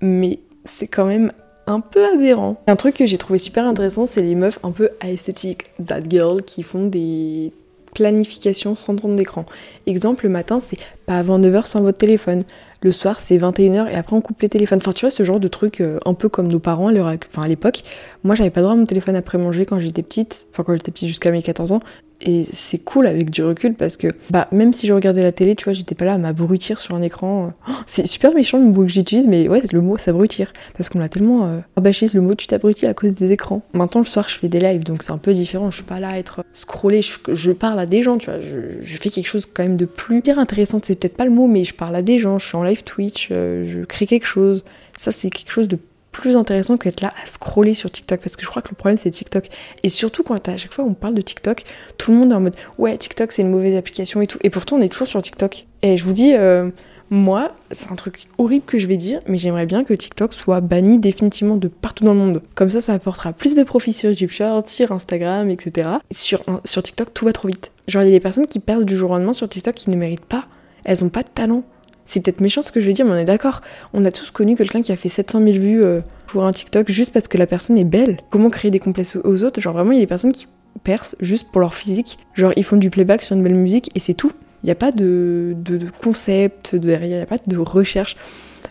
mais 0.00 0.38
c'est 0.64 0.86
quand 0.86 1.04
même 1.04 1.32
un 1.66 1.80
peu 1.80 2.04
aberrant. 2.06 2.62
Un 2.66 2.76
truc 2.76 2.96
que 2.96 3.06
j'ai 3.06 3.18
trouvé 3.18 3.38
super 3.38 3.66
intéressant, 3.66 4.06
c'est 4.06 4.22
les 4.22 4.34
meufs 4.34 4.58
un 4.62 4.70
peu 4.70 4.90
esthétiques, 5.02 5.64
that 5.84 6.02
girl, 6.08 6.42
qui 6.42 6.62
font 6.62 6.86
des 6.86 7.52
planifications 7.94 8.74
sans 8.74 8.96
temps 8.96 9.08
d'écran. 9.08 9.46
Exemple, 9.86 10.24
le 10.24 10.30
matin, 10.30 10.60
c'est 10.60 10.78
pas 11.06 11.18
avant 11.18 11.38
9h 11.38 11.64
sans 11.64 11.80
votre 11.80 11.98
téléphone. 11.98 12.42
Le 12.82 12.92
soir, 12.92 13.20
c'est 13.20 13.38
21h 13.38 13.90
et 13.90 13.94
après 13.94 14.14
on 14.14 14.20
coupe 14.20 14.42
les 14.42 14.48
téléphones. 14.50 14.78
Enfin, 14.78 14.92
tu 14.92 15.06
vois, 15.06 15.10
ce 15.10 15.22
genre 15.22 15.40
de 15.40 15.48
truc 15.48 15.80
euh, 15.80 15.98
un 16.04 16.12
peu 16.12 16.28
comme 16.28 16.48
nos 16.48 16.58
parents 16.58 16.88
à 16.88 17.48
l'époque. 17.48 17.82
Moi, 18.24 18.34
j'avais 18.34 18.50
pas 18.50 18.60
droit 18.60 18.74
à 18.74 18.76
mon 18.76 18.84
téléphone 18.84 19.16
après 19.16 19.38
manger 19.38 19.64
quand 19.64 19.78
j'étais 19.78 20.02
petite. 20.02 20.48
Enfin, 20.50 20.64
quand 20.64 20.74
j'étais 20.74 20.90
petite 20.90 21.08
jusqu'à 21.08 21.30
mes 21.30 21.40
14 21.40 21.72
ans. 21.72 21.80
Et 22.26 22.46
c'est 22.50 22.78
cool 22.78 23.06
avec 23.06 23.30
du 23.30 23.42
recul 23.42 23.74
parce 23.74 23.96
que, 23.96 24.08
bah, 24.30 24.48
même 24.50 24.72
si 24.72 24.86
je 24.86 24.92
regardais 24.92 25.22
la 25.22 25.32
télé, 25.32 25.54
tu 25.54 25.64
vois, 25.64 25.74
j'étais 25.74 25.94
pas 25.94 26.06
là 26.06 26.14
à 26.14 26.18
m'abrutir 26.18 26.78
sur 26.78 26.94
un 26.94 27.02
écran. 27.02 27.52
Oh, 27.68 27.72
c'est 27.86 28.06
super 28.06 28.34
méchant 28.34 28.58
le 28.58 28.64
mot 28.64 28.82
que 28.82 28.88
j'utilise, 28.88 29.26
mais 29.26 29.46
ouais, 29.46 29.62
le 29.72 29.80
mot 29.82 29.98
s'abrutir. 29.98 30.52
Parce 30.76 30.88
qu'on 30.88 30.98
l'a 30.98 31.10
tellement 31.10 31.44
euh, 31.44 31.58
rabâché 31.76 32.06
le 32.14 32.20
mot 32.20 32.34
tu 32.34 32.46
t'abrutis 32.46 32.86
à 32.86 32.94
cause 32.94 33.14
des 33.14 33.30
écrans. 33.30 33.62
Maintenant, 33.74 34.00
le 34.00 34.06
soir, 34.06 34.28
je 34.28 34.38
fais 34.38 34.48
des 34.48 34.58
lives, 34.58 34.84
donc 34.84 35.02
c'est 35.02 35.12
un 35.12 35.18
peu 35.18 35.32
différent. 35.32 35.70
Je 35.70 35.76
suis 35.76 35.84
pas 35.84 36.00
là 36.00 36.10
à 36.10 36.18
être 36.18 36.44
scrollé, 36.52 37.02
je, 37.02 37.52
parle 37.52 37.78
à 37.78 37.86
des 37.86 38.02
gens, 38.02 38.18
tu 38.18 38.30
vois. 38.30 38.40
Je, 38.40 38.96
fais 38.96 39.10
quelque 39.10 39.26
chose 39.26 39.46
quand 39.52 39.62
même 39.62 39.76
de 39.76 39.84
plus 39.84 40.22
dire 40.22 40.38
intéressant, 40.38 40.80
c'est 40.82 40.98
peut-être 40.98 41.16
pas 41.16 41.24
le 41.24 41.30
mot, 41.30 41.46
mais 41.46 41.64
je 41.64 41.74
parle 41.74 41.94
à 41.96 42.02
des 42.02 42.18
gens, 42.18 42.38
je 42.38 42.46
suis 42.46 42.56
en 42.56 42.64
live 42.64 42.82
Twitch, 42.84 43.28
euh, 43.30 43.64
je 43.68 43.84
crée 43.84 44.06
quelque 44.06 44.26
chose. 44.26 44.64
Ça, 44.96 45.12
c'est 45.12 45.30
quelque 45.30 45.50
chose 45.50 45.68
de 45.68 45.78
plus 46.14 46.36
intéressant 46.36 46.78
qu'être 46.78 47.00
là 47.02 47.12
à 47.22 47.26
scroller 47.26 47.74
sur 47.74 47.90
TikTok. 47.90 48.20
Parce 48.20 48.36
que 48.36 48.42
je 48.42 48.48
crois 48.48 48.62
que 48.62 48.70
le 48.70 48.76
problème 48.76 48.96
c'est 48.96 49.10
TikTok. 49.10 49.48
Et 49.82 49.88
surtout 49.90 50.22
quand 50.22 50.48
à 50.48 50.56
chaque 50.56 50.72
fois 50.72 50.84
on 50.84 50.94
parle 50.94 51.14
de 51.14 51.20
TikTok 51.20 51.64
tout 51.98 52.12
le 52.12 52.18
monde 52.18 52.32
est 52.32 52.34
en 52.34 52.40
mode 52.40 52.56
ouais 52.78 52.96
TikTok 52.96 53.32
c'est 53.32 53.42
une 53.42 53.50
mauvaise 53.50 53.76
application 53.76 54.22
et 54.22 54.26
tout. 54.26 54.38
Et 54.42 54.48
pourtant 54.48 54.76
on 54.76 54.80
est 54.80 54.88
toujours 54.88 55.08
sur 55.08 55.20
TikTok. 55.20 55.66
Et 55.82 55.98
je 55.98 56.04
vous 56.04 56.12
dis 56.12 56.34
euh, 56.34 56.70
moi 57.10 57.54
c'est 57.72 57.90
un 57.90 57.96
truc 57.96 58.28
horrible 58.38 58.64
que 58.64 58.78
je 58.78 58.86
vais 58.86 58.96
dire 58.96 59.18
mais 59.26 59.36
j'aimerais 59.36 59.66
bien 59.66 59.84
que 59.84 59.92
TikTok 59.92 60.32
soit 60.32 60.60
banni 60.60 60.98
définitivement 60.98 61.56
de 61.56 61.68
partout 61.68 62.04
dans 62.04 62.14
le 62.14 62.20
monde. 62.20 62.42
Comme 62.54 62.70
ça 62.70 62.80
ça 62.80 62.94
apportera 62.94 63.32
plus 63.32 63.56
de 63.56 63.64
profit 63.64 63.92
sur 63.92 64.08
YouTube 64.08 64.30
Shorts 64.30 64.68
sur 64.68 64.92
Instagram 64.92 65.50
etc 65.50 65.88
sur, 66.12 66.42
sur 66.64 66.82
TikTok 66.82 67.12
tout 67.12 67.24
va 67.24 67.32
trop 67.32 67.48
vite. 67.48 67.72
Genre 67.88 68.02
il 68.02 68.06
y 68.06 68.10
a 68.10 68.12
des 68.12 68.20
personnes 68.20 68.46
qui 68.46 68.60
perdent 68.60 68.84
du 68.84 68.96
jour 68.96 69.10
au 69.10 69.14
lendemain 69.14 69.34
sur 69.34 69.48
TikTok 69.48 69.74
qui 69.74 69.90
ne 69.90 69.96
méritent 69.96 70.24
pas. 70.24 70.46
Elles 70.84 71.02
ont 71.02 71.08
pas 71.08 71.22
de 71.22 71.28
talent 71.28 71.64
c'est 72.04 72.20
peut-être 72.20 72.40
méchant 72.40 72.62
ce 72.62 72.70
que 72.70 72.80
je 72.80 72.86
veux 72.86 72.92
dire, 72.92 73.04
mais 73.04 73.12
on 73.12 73.18
est 73.18 73.24
d'accord. 73.24 73.62
On 73.92 74.04
a 74.04 74.12
tous 74.12 74.30
connu 74.30 74.56
quelqu'un 74.56 74.82
qui 74.82 74.92
a 74.92 74.96
fait 74.96 75.08
700 75.08 75.42
000 75.42 75.52
vues 75.54 75.82
euh, 75.82 76.00
pour 76.26 76.44
un 76.44 76.52
TikTok 76.52 76.90
juste 76.90 77.12
parce 77.12 77.28
que 77.28 77.38
la 77.38 77.46
personne 77.46 77.78
est 77.78 77.84
belle. 77.84 78.18
Comment 78.30 78.50
créer 78.50 78.70
des 78.70 78.78
complexes 78.78 79.16
aux 79.16 79.42
autres? 79.44 79.60
Genre 79.60 79.72
vraiment, 79.72 79.92
il 79.92 79.96
y 79.96 79.98
a 79.98 80.02
des 80.02 80.06
personnes 80.06 80.32
qui 80.32 80.46
percent 80.82 81.16
juste 81.20 81.50
pour 81.50 81.60
leur 81.60 81.74
physique. 81.74 82.18
Genre 82.34 82.52
ils 82.56 82.64
font 82.64 82.76
du 82.76 82.90
playback 82.90 83.22
sur 83.22 83.36
une 83.36 83.42
belle 83.42 83.54
musique 83.54 83.90
et 83.94 84.00
c'est 84.00 84.14
tout. 84.14 84.32
Il 84.62 84.66
n'y 84.66 84.72
a 84.72 84.76
pas 84.76 84.92
de, 84.92 85.54
de, 85.58 85.78
concept 86.02 86.74
derrière, 86.74 87.08
il 87.08 87.16
n'y 87.16 87.22
a 87.22 87.26
pas 87.26 87.36
de 87.46 87.56
recherche. 87.58 88.16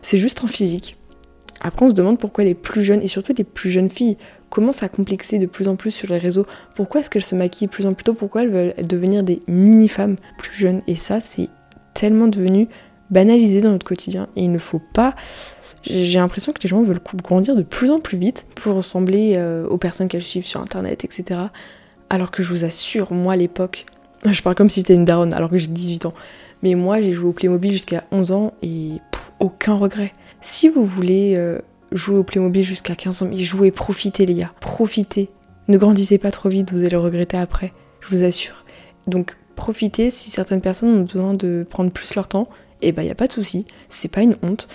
C'est 0.02 0.18
juste 0.18 0.44
en 0.44 0.48
physique. 0.48 0.98
Après, 1.62 1.86
on 1.86 1.90
se 1.90 1.94
demande 1.94 2.20
pourquoi 2.20 2.44
les 2.44 2.56
plus 2.56 2.84
jeunes, 2.84 3.02
et 3.04 3.08
surtout 3.08 3.34
les 3.38 3.44
plus 3.44 3.70
jeunes 3.70 3.92
filles, 3.92 4.18
commencent 4.50 4.84
à 4.84 4.90
complexer 4.90 5.38
de 5.38 5.46
plus 5.46 5.68
en 5.68 5.76
plus 5.76 5.92
sur 5.92 6.10
les 6.12 6.18
réseaux. 6.18 6.46
Pourquoi 6.76 7.02
est-ce 7.02 7.10
qu'elles 7.10 7.24
se 7.24 7.36
maquillent 7.36 7.68
plus 7.68 7.86
en 7.86 7.94
plus 7.94 8.04
tôt? 8.04 8.14
Pourquoi 8.14 8.42
elles 8.42 8.50
veulent 8.50 8.74
devenir 8.84 9.24
des 9.24 9.40
mini-femmes 9.48 10.16
plus 10.38 10.56
jeunes? 10.56 10.82
Et 10.88 10.96
ça, 10.96 11.22
c'est 11.22 11.48
tellement 11.94 12.28
devenu 12.28 12.68
banalisé 13.14 13.62
dans 13.62 13.70
notre 13.70 13.86
quotidien. 13.86 14.28
Et 14.36 14.44
il 14.44 14.52
ne 14.52 14.58
faut 14.58 14.82
pas. 14.82 15.16
J'ai 15.84 16.20
l'impression 16.20 16.54
que 16.54 16.62
les 16.62 16.70
gens 16.70 16.82
veulent 16.82 17.02
grandir 17.24 17.56
de 17.56 17.62
plus 17.62 17.92
en 17.92 18.00
plus 18.00 18.18
vite 18.18 18.46
pour 18.56 18.76
ressembler 18.76 19.34
euh, 19.36 19.68
aux 19.68 19.78
personnes 19.78 20.08
qu'elles 20.08 20.24
suivent 20.24 20.46
sur 20.46 20.62
internet, 20.62 21.06
etc. 21.06 21.40
Alors 22.10 22.32
que 22.32 22.42
je 22.42 22.50
vous 22.50 22.66
assure, 22.66 23.12
moi 23.12 23.34
à 23.34 23.36
l'époque, 23.36 23.86
je 24.26 24.42
parle 24.42 24.56
comme 24.56 24.70
si 24.70 24.80
j'étais 24.80 24.94
une 24.94 25.06
daronne 25.06 25.34
alors 25.34 25.50
que 25.50 25.58
j'ai 25.58 25.68
18 25.68 26.06
ans. 26.06 26.14
Mais 26.62 26.76
moi 26.76 27.02
j'ai 27.02 27.12
joué 27.12 27.28
au 27.28 27.34
Playmobil 27.34 27.74
jusqu'à 27.74 28.06
11 28.12 28.32
ans 28.32 28.54
et 28.62 28.92
aucun 29.40 29.76
regret. 29.76 30.14
Si 30.40 30.70
vous 30.70 30.86
voulez 30.86 31.34
euh, 31.36 31.60
jouer 31.92 32.18
au 32.18 32.24
Playmobil 32.24 32.64
jusqu'à 32.64 32.96
15 32.96 33.24
ans, 33.24 33.30
jouez, 33.34 33.72
profitez 33.72 34.26
les 34.26 34.36
gars, 34.36 34.52
profitez. 34.62 35.30
Ne 35.68 35.78
grandissez 35.78 36.18
pas 36.18 36.32
trop 36.32 36.50
vite, 36.50 36.72
vous 36.72 36.80
allez 36.80 36.90
le 36.90 37.00
regretter 37.00 37.38
après, 37.38 37.74
je 38.02 38.16
vous 38.16 38.24
assure. 38.24 38.64
Donc 39.08 39.36
profitez 39.56 40.10
si 40.10 40.30
certaines 40.30 40.62
personnes 40.62 40.90
ont 40.90 41.02
besoin 41.02 41.34
de 41.34 41.66
prendre 41.70 41.92
plus 41.92 42.16
leur 42.16 42.28
temps, 42.28 42.48
et 42.84 42.92
bah 42.92 43.04
y 43.04 43.10
a 43.10 43.16
pas 43.16 43.28
de 43.28 43.34
souci, 43.34 43.66
c'est 43.90 44.12
pas 44.12 44.22
une 44.22 44.36
honte. 44.44 44.68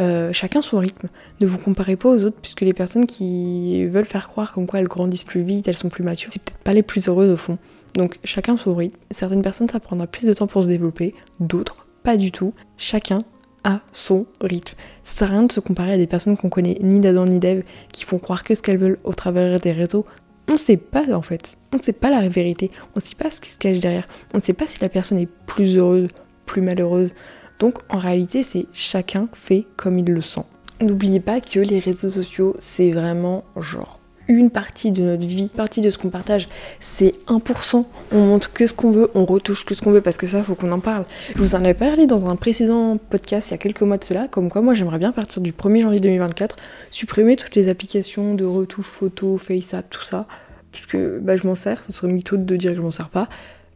Euh, 0.00 0.32
chacun 0.32 0.60
son 0.60 0.78
rythme. 0.78 1.08
Ne 1.40 1.46
vous 1.46 1.58
comparez 1.58 1.96
pas 1.96 2.08
aux 2.08 2.24
autres, 2.24 2.38
puisque 2.42 2.62
les 2.62 2.72
personnes 2.72 3.06
qui 3.06 3.86
veulent 3.86 4.06
faire 4.06 4.28
croire 4.28 4.52
comme 4.52 4.66
quoi 4.66 4.80
elles 4.80 4.88
grandissent 4.88 5.24
plus 5.24 5.42
vite, 5.42 5.68
elles 5.68 5.76
sont 5.76 5.88
plus 5.88 6.02
matures, 6.02 6.30
c'est 6.32 6.42
peut-être 6.42 6.58
pas 6.58 6.72
les 6.72 6.82
plus 6.82 7.08
heureuses 7.08 7.30
au 7.30 7.36
fond. 7.36 7.58
Donc 7.94 8.18
chacun 8.24 8.56
son 8.56 8.74
rythme. 8.74 8.98
Certaines 9.10 9.42
personnes 9.42 9.68
ça 9.68 9.80
prendra 9.80 10.06
plus 10.06 10.26
de 10.26 10.34
temps 10.34 10.48
pour 10.48 10.62
se 10.62 10.68
développer, 10.68 11.14
d'autres 11.38 11.84
pas 12.04 12.16
du 12.16 12.30
tout. 12.30 12.52
Chacun 12.76 13.24
a 13.64 13.80
son 13.92 14.26
rythme. 14.40 14.76
Ça 15.02 15.18
sert 15.20 15.28
à 15.28 15.32
rien 15.32 15.42
de 15.44 15.52
se 15.52 15.60
comparer 15.60 15.94
à 15.94 15.96
des 15.96 16.06
personnes 16.06 16.36
qu'on 16.36 16.50
connaît 16.50 16.76
ni 16.82 17.00
d'Adam 17.00 17.24
ni 17.24 17.38
d'Eve, 17.38 17.64
qui 17.92 18.04
font 18.04 18.18
croire 18.18 18.44
que 18.44 18.54
ce 18.54 18.62
qu'elles 18.62 18.78
veulent 18.78 18.98
au 19.04 19.14
travers 19.14 19.58
des 19.58 19.72
réseaux. 19.72 20.04
On 20.46 20.58
sait 20.58 20.76
pas 20.76 21.10
en 21.14 21.22
fait, 21.22 21.56
on 21.72 21.78
sait 21.78 21.94
pas 21.94 22.10
la 22.10 22.28
vérité, 22.28 22.70
on 22.94 23.00
sait 23.00 23.14
pas 23.14 23.30
ce 23.30 23.40
qui 23.40 23.48
se 23.48 23.56
cache 23.56 23.78
derrière, 23.78 24.06
on 24.34 24.40
sait 24.40 24.52
pas 24.52 24.68
si 24.68 24.78
la 24.82 24.90
personne 24.90 25.18
est 25.18 25.28
plus 25.46 25.78
heureuse, 25.78 26.08
plus 26.44 26.60
malheureuse, 26.60 27.14
donc 27.58 27.78
en 27.88 27.98
réalité, 27.98 28.42
c'est 28.42 28.66
chacun 28.72 29.28
fait 29.32 29.66
comme 29.76 29.98
il 29.98 30.06
le 30.06 30.20
sent. 30.20 30.44
N'oubliez 30.80 31.20
pas 31.20 31.40
que 31.40 31.60
les 31.60 31.78
réseaux 31.78 32.10
sociaux, 32.10 32.54
c'est 32.58 32.90
vraiment 32.90 33.44
genre 33.56 34.00
une 34.28 34.50
partie 34.50 34.90
de 34.90 35.02
notre 35.02 35.26
vie, 35.26 35.42
une 35.42 35.48
partie 35.48 35.80
de 35.80 35.90
ce 35.90 35.98
qu'on 35.98 36.08
partage, 36.08 36.48
c'est 36.80 37.14
1%. 37.26 37.84
On 38.12 38.18
montre 38.18 38.52
que 38.52 38.66
ce 38.66 38.72
qu'on 38.72 38.90
veut, 38.92 39.10
on 39.14 39.24
retouche 39.24 39.64
que 39.64 39.74
ce 39.74 39.82
qu'on 39.82 39.92
veut, 39.92 40.00
parce 40.00 40.16
que 40.16 40.26
ça, 40.26 40.42
faut 40.42 40.54
qu'on 40.54 40.72
en 40.72 40.80
parle. 40.80 41.04
Je 41.34 41.38
vous 41.38 41.54
en 41.54 41.58
avais 41.58 41.74
parlé 41.74 42.06
dans 42.06 42.28
un 42.30 42.36
précédent 42.36 42.96
podcast 42.96 43.50
il 43.50 43.52
y 43.52 43.54
a 43.54 43.58
quelques 43.58 43.82
mois 43.82 43.98
de 43.98 44.04
cela, 44.04 44.28
comme 44.28 44.50
quoi 44.50 44.62
moi 44.62 44.74
j'aimerais 44.74 44.98
bien 44.98 45.12
partir 45.12 45.42
du 45.42 45.52
1er 45.52 45.82
janvier 45.82 46.00
2024, 46.00 46.56
supprimer 46.90 47.36
toutes 47.36 47.54
les 47.54 47.68
applications 47.68 48.34
de 48.34 48.44
retouche 48.44 48.86
photo, 48.86 49.36
FaceApp, 49.36 49.90
tout 49.90 50.04
ça, 50.04 50.26
puisque 50.72 50.96
bah, 50.96 51.36
je 51.36 51.46
m'en 51.46 51.54
sers, 51.54 51.82
ça 51.84 51.92
serait 51.92 52.12
mytho 52.12 52.36
de 52.36 52.56
dire 52.56 52.72
que 52.72 52.78
je 52.78 52.82
m'en 52.82 52.90
sers 52.90 53.10
pas. 53.10 53.28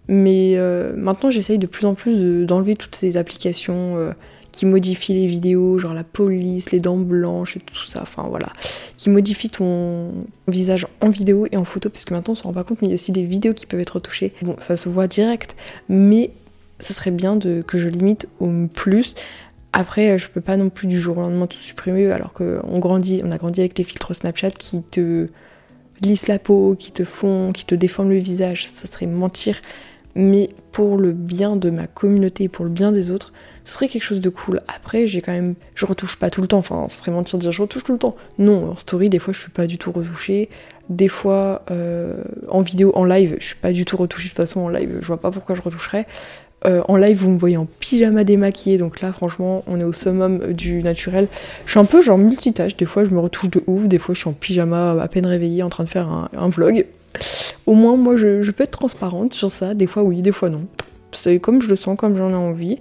Mais 0.09 0.55
euh, 0.57 0.95
maintenant, 0.97 1.31
j'essaye 1.31 1.59
de 1.59 1.67
plus 1.67 1.87
en 1.87 1.95
plus 1.95 2.45
d'enlever 2.47 2.77
toutes 2.77 2.97
ces 2.97 3.19
applications 3.19 3.97
euh, 3.97 4.13
qui 4.53 4.65
modifient 4.65 5.15
les 5.15 5.27
vidéos, 5.27 5.79
genre 5.79 5.93
la 5.93 6.05
police, 6.05 6.73
les 6.73 6.81
dents 6.81 6.97
blanches 6.97 7.57
et 7.59 7.61
tout 7.61 7.85
ça, 7.85 8.01
enfin 8.03 8.27
voilà, 8.29 8.49
qui 8.97 9.11
modifient 9.11 9.51
ton 9.51 10.13
visage 10.49 10.87
en 11.03 11.11
vidéo 11.11 11.47
et 11.53 11.59
en 11.59 11.65
photo, 11.65 11.91
parce 11.91 12.07
que 12.07 12.15
maintenant 12.15 12.33
on 12.33 12.37
se 12.37 12.43
rend 12.43 12.55
pas 12.55 12.65
compte, 12.65 12.81
mais 12.81 12.89
il 12.89 12.91
y 12.91 12.95
a 12.95 12.95
aussi 12.95 13.13
des 13.13 13.25
vidéos 13.25 13.53
qui 13.53 13.67
peuvent 13.67 13.81
être 13.81 14.01
touchées. 14.01 14.33
Bon, 14.41 14.57
ça 14.59 14.77
se 14.77 14.89
voit 14.89 15.07
direct, 15.07 15.55
mais 15.91 16.31
ça 16.79 16.95
serait 16.95 17.11
bien 17.11 17.37
de, 17.37 17.63
que 17.67 17.77
je 17.77 17.89
limite 17.89 18.29
au 18.41 18.51
plus 18.73 19.15
Après, 19.75 20.19
je 20.19 20.29
peux 20.29 20.41
pas 20.41 20.57
non 20.57 20.71
plus 20.71 20.87
du 20.87 20.99
jour 20.99 21.19
au 21.19 21.21
lendemain 21.21 21.47
tout 21.47 21.59
supprimer 21.59 22.11
alors 22.11 22.33
qu'on 22.33 22.79
grandit, 22.79 23.21
on 23.25 23.31
a 23.31 23.37
grandi 23.37 23.61
avec 23.61 23.77
les 23.77 23.85
filtres 23.85 24.15
Snapchat 24.15 24.53
qui 24.53 24.83
te 24.83 25.29
lissent 26.01 26.29
la 26.29 26.39
peau, 26.39 26.77
qui 26.79 26.93
te 26.93 27.05
font, 27.05 27.53
qui 27.53 27.67
te 27.67 27.75
déforment 27.75 28.11
le 28.11 28.19
visage. 28.19 28.69
Ça 28.69 28.87
serait 28.87 29.07
mentir. 29.07 29.61
Mais 30.19 30.51
pour 30.73 30.99
le 30.99 31.13
bien 31.13 31.57
de 31.57 31.71
ma 31.71 31.87
communauté, 31.87 32.49
pour 32.49 32.65
le 32.65 32.71
bien 32.71 32.91
des 32.91 33.11
autres, 33.13 33.33
ce 33.63 33.75
serait 33.75 33.89
quelque 33.89 34.03
chose 34.03 34.21
de 34.21 34.29
cool. 34.29 34.63
Après, 34.67 35.07
j'ai 35.07 35.23
quand 35.23 35.33
même. 35.33 35.55
Je 35.75 35.87
retouche 35.87 36.17
pas 36.17 36.29
tout 36.29 36.43
le 36.43 36.49
temps, 36.49 36.59
enfin, 36.59 36.87
ce 36.89 36.99
serait 36.99 37.13
mentir 37.13 37.39
de 37.39 37.43
dire 37.43 37.53
je 37.53 37.63
retouche 37.63 37.85
tout 37.85 37.93
le 37.93 37.99
temps. 37.99 38.17
Non, 38.39 38.73
en 38.73 38.77
story, 38.77 39.09
des 39.09 39.21
fois, 39.21 39.33
je 39.33 39.39
suis 39.39 39.51
pas 39.51 39.67
du 39.67 39.79
tout 39.79 39.93
retouchée. 39.93 40.49
Des 40.89 41.09
fois, 41.09 41.63
euh, 41.71 42.25
en 42.49 42.63
vidéo, 42.63 42.91
en 42.97 43.05
live, 43.05 43.37
je 43.39 43.45
suis 43.45 43.57
pas 43.57 43.71
du 43.71 43.85
tout 43.85 43.97
retouchée. 43.97 44.27
De 44.27 44.31
toute 44.31 44.39
façon, 44.39 44.61
en 44.61 44.69
live, 44.69 44.99
je 45.01 45.07
vois 45.07 45.21
pas 45.21 45.31
pourquoi 45.31 45.55
je 45.55 45.63
retoucherais. 45.63 46.07
Euh, 46.67 46.83
en 46.89 46.97
live, 46.97 47.17
vous 47.19 47.31
me 47.31 47.39
voyez 47.39 47.57
en 47.57 47.67
pyjama 47.79 48.25
démaquillé, 48.25 48.79
donc 48.79 49.01
là, 49.01 49.13
franchement, 49.13 49.63
on 49.69 49.79
est 49.79 49.85
au 49.85 49.93
summum 49.93 50.53
du 50.53 50.83
naturel. 50.83 51.29
Je 51.67 51.71
suis 51.71 51.81
un 51.81 51.85
peu 51.85 52.03
genre 52.03 52.19
multitâche, 52.19 52.77
des 52.77 52.85
fois 52.85 53.05
je 53.05 53.11
me 53.11 53.21
retouche 53.21 53.51
de 53.51 53.63
ouf, 53.67 53.87
des 53.87 53.99
fois 53.99 54.15
je 54.15 54.21
suis 54.21 54.29
en 54.29 54.33
pyjama 54.33 55.01
à 55.01 55.09
peine 55.09 55.27
réveillée 55.27 55.63
en 55.63 55.69
train 55.69 55.85
de 55.85 55.89
faire 55.89 56.09
un, 56.09 56.49
vlog. 56.49 56.87
Au 57.67 57.75
moins, 57.75 57.97
moi, 57.97 58.17
je, 58.17 58.51
peux 58.51 58.65
être 58.65 58.79
transparente 58.79 59.35
sur 59.35 59.51
ça, 59.51 59.75
des 59.75 59.87
fois 59.87 60.03
oui, 60.03 60.23
des 60.23 60.33
fois 60.33 60.51
non. 60.51 60.67
C'est 61.13 61.39
comme 61.41 61.63
je 61.63 61.69
le 61.69 61.77
sens, 61.77 61.97
comme 61.97 62.17
j'en 62.17 62.31
ai 62.31 62.35
envie. 62.35 62.79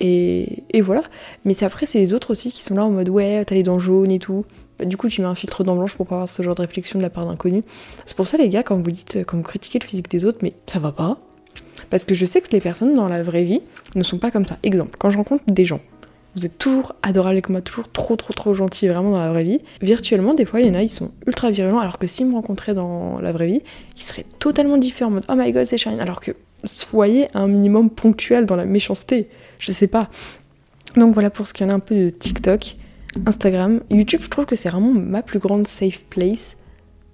Et, 0.00 0.62
voilà. 0.80 1.02
Mais 1.44 1.62
après, 1.64 1.86
c'est 1.86 1.98
les 1.98 2.12
autres 2.12 2.30
aussi 2.30 2.50
qui 2.50 2.62
sont 2.62 2.74
là 2.74 2.84
en 2.84 2.90
mode 2.90 3.08
ouais, 3.08 3.44
t'as 3.44 3.54
les 3.54 3.62
dents 3.62 3.78
jaunes 3.78 4.10
et 4.10 4.18
tout. 4.18 4.44
Bah, 4.78 4.84
du 4.84 4.96
coup, 4.96 5.08
tu 5.08 5.22
mets 5.22 5.26
un 5.26 5.34
filtre 5.34 5.64
dents 5.64 5.76
blanches 5.76 5.94
pour 5.94 6.06
pas 6.06 6.16
avoir 6.16 6.28
ce 6.28 6.42
genre 6.42 6.54
de 6.54 6.60
réflexion 6.60 6.98
de 6.98 7.02
la 7.02 7.10
part 7.10 7.26
d'inconnus. 7.26 7.64
C'est 8.04 8.16
pour 8.16 8.26
ça, 8.26 8.36
les 8.36 8.48
gars, 8.48 8.62
quand 8.62 8.76
vous 8.76 8.90
dites, 8.90 9.18
quand 9.26 9.36
vous 9.36 9.42
critiquez 9.42 9.78
le 9.78 9.86
physique 9.86 10.10
des 10.10 10.24
autres, 10.24 10.38
mais 10.42 10.54
ça 10.66 10.78
va 10.78 10.92
pas, 10.92 11.18
parce 11.90 12.04
que 12.04 12.14
je 12.14 12.24
sais 12.24 12.40
que 12.40 12.50
les 12.50 12.60
personnes 12.60 12.94
dans 12.94 13.08
la 13.08 13.22
vraie 13.22 13.44
vie 13.44 13.62
ne 13.94 14.02
sont 14.02 14.18
pas 14.18 14.30
comme 14.30 14.46
ça. 14.46 14.58
Exemple, 14.62 14.96
quand 14.98 15.10
je 15.10 15.16
rencontre 15.16 15.44
des 15.46 15.64
gens, 15.64 15.80
vous 16.36 16.44
êtes 16.44 16.58
toujours 16.58 16.94
adorables 17.02 17.36
avec 17.36 17.48
moi, 17.48 17.62
toujours 17.62 17.90
trop 17.90 18.14
trop 18.14 18.34
trop 18.34 18.52
gentils 18.52 18.88
vraiment 18.88 19.10
dans 19.10 19.20
la 19.20 19.30
vraie 19.30 19.42
vie. 19.42 19.60
Virtuellement, 19.80 20.34
des 20.34 20.44
fois, 20.44 20.60
il 20.60 20.66
y 20.66 20.70
en 20.70 20.74
a, 20.74 20.82
ils 20.82 20.90
sont 20.90 21.10
ultra 21.26 21.50
virulents, 21.50 21.78
alors 21.78 21.98
que 21.98 22.06
s'ils 22.06 22.26
me 22.26 22.34
rencontraient 22.34 22.74
dans 22.74 23.18
la 23.20 23.32
vraie 23.32 23.46
vie, 23.46 23.62
ils 23.96 24.02
seraient 24.02 24.26
totalement 24.38 24.76
différents 24.76 25.10
en 25.10 25.14
mode 25.14 25.24
Oh 25.30 25.34
my 25.34 25.50
god, 25.52 25.66
c'est 25.66 25.78
Shine. 25.78 25.98
Alors 25.98 26.20
que 26.20 26.32
soyez 26.64 27.28
un 27.34 27.48
minimum 27.48 27.88
ponctuel 27.88 28.44
dans 28.44 28.56
la 28.56 28.66
méchanceté. 28.66 29.30
Je 29.58 29.72
sais 29.72 29.86
pas. 29.86 30.10
Donc 30.94 31.14
voilà 31.14 31.30
pour 31.30 31.46
ce 31.46 31.54
qu'il 31.54 31.66
y 31.66 31.70
en 31.70 31.72
a 31.72 31.76
un 31.76 31.80
peu 31.80 31.94
de 31.94 32.10
TikTok, 32.10 32.76
Instagram. 33.24 33.80
YouTube, 33.90 34.20
je 34.22 34.28
trouve 34.28 34.44
que 34.44 34.56
c'est 34.56 34.68
vraiment 34.68 34.92
ma 34.92 35.22
plus 35.22 35.38
grande 35.38 35.66
safe 35.66 36.04
place. 36.04 36.56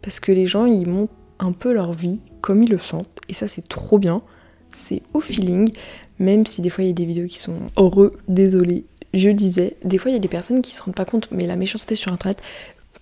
Parce 0.03 0.19
que 0.19 0.33
les 0.33 0.47
gens, 0.47 0.67
ils 0.67 0.89
montent 0.89 1.11
un 1.39 1.53
peu 1.53 1.73
leur 1.73 1.93
vie 1.93 2.19
comme 2.41 2.65
ils 2.65 2.71
le 2.71 2.79
sentent. 2.79 3.21
Et 3.29 3.35
ça, 3.35 3.47
c'est 3.47 3.69
trop 3.69 3.99
bien 3.99 4.21
c'est 4.75 5.03
au 5.15 5.21
feeling, 5.21 5.71
même 6.19 6.47
si 6.47 6.63
des 6.63 6.71
fois 6.71 6.85
il 6.85 6.89
y 6.89 6.91
a 6.91 6.95
des 6.95 7.05
vidéos 7.05 7.27
qui 7.27 7.39
sont 7.39 7.59
heureux, 7.77 8.19
désolé. 8.29 8.85
Je 9.15 9.31
disais, 9.31 9.77
des 9.85 9.99
fois 9.99 10.11
il 10.11 10.15
y 10.15 10.17
a 10.17 10.21
des 10.21 10.29
personnes 10.29 10.63
qui 10.63 10.75
se 10.75 10.83
rendent 10.83 10.95
pas 10.95 11.05
compte, 11.05 11.29
mais 11.31 11.47
la 11.47 11.57
méchanceté 11.57 11.95
sur 11.95 12.13
internet, 12.13 12.43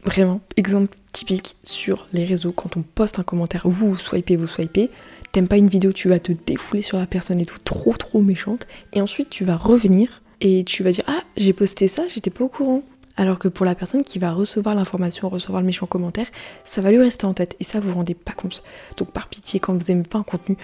vraiment, 0.05 0.41
exemple 0.57 0.97
typique 1.13 1.57
sur 1.63 2.09
les 2.13 2.25
réseaux, 2.25 2.53
quand 2.53 2.77
on 2.77 2.83
poste 2.83 3.19
un 3.19 3.23
commentaire, 3.23 3.63
vous 3.65 3.97
swipez, 3.97 4.37
vous 4.37 4.47
swipez, 4.47 4.91
t'aimes 5.33 5.49
pas 5.49 5.57
une 5.57 5.69
vidéo, 5.69 5.93
tu 5.93 6.09
vas 6.09 6.19
te 6.19 6.33
défouler 6.33 6.83
sur 6.83 6.99
la 6.99 7.07
personne 7.07 7.39
et 7.41 7.47
tout, 7.47 7.59
trop 7.63 7.95
trop 7.95 8.21
méchante, 8.21 8.67
et 8.93 9.01
ensuite 9.01 9.31
tu 9.31 9.45
vas 9.45 9.57
revenir 9.57 10.23
et 10.41 10.65
tu 10.65 10.83
vas 10.83 10.91
dire 10.91 11.05
ah 11.07 11.23
j'ai 11.37 11.53
posté 11.53 11.89
ça, 11.89 12.09
j'étais 12.09 12.31
pas 12.31 12.45
au 12.45 12.49
courant. 12.49 12.83
Alors 13.17 13.39
que 13.39 13.49
pour 13.49 13.67
la 13.67 13.75
personne 13.75 14.03
qui 14.03 14.19
va 14.19 14.33
recevoir 14.33 14.75
l'information, 14.75 15.29
recevoir 15.29 15.61
le 15.61 15.67
méchant 15.67 15.85
commentaire, 15.85 16.27
ça 16.65 16.81
va 16.81 16.91
lui 16.91 16.99
rester 16.99 17.27
en 17.27 17.35
tête 17.35 17.55
et 17.61 17.65
ça 17.65 17.79
vous 17.79 17.89
vous 17.89 17.97
rendez 17.97 18.15
pas 18.15 18.33
compte. 18.33 18.63
Donc 18.97 19.11
par 19.13 19.29
pitié, 19.29 19.61
quand 19.61 19.75
vous 19.75 19.91
aimez 19.91 20.05
pas 20.05 20.19
un 20.19 20.23
contenu, 20.23 20.57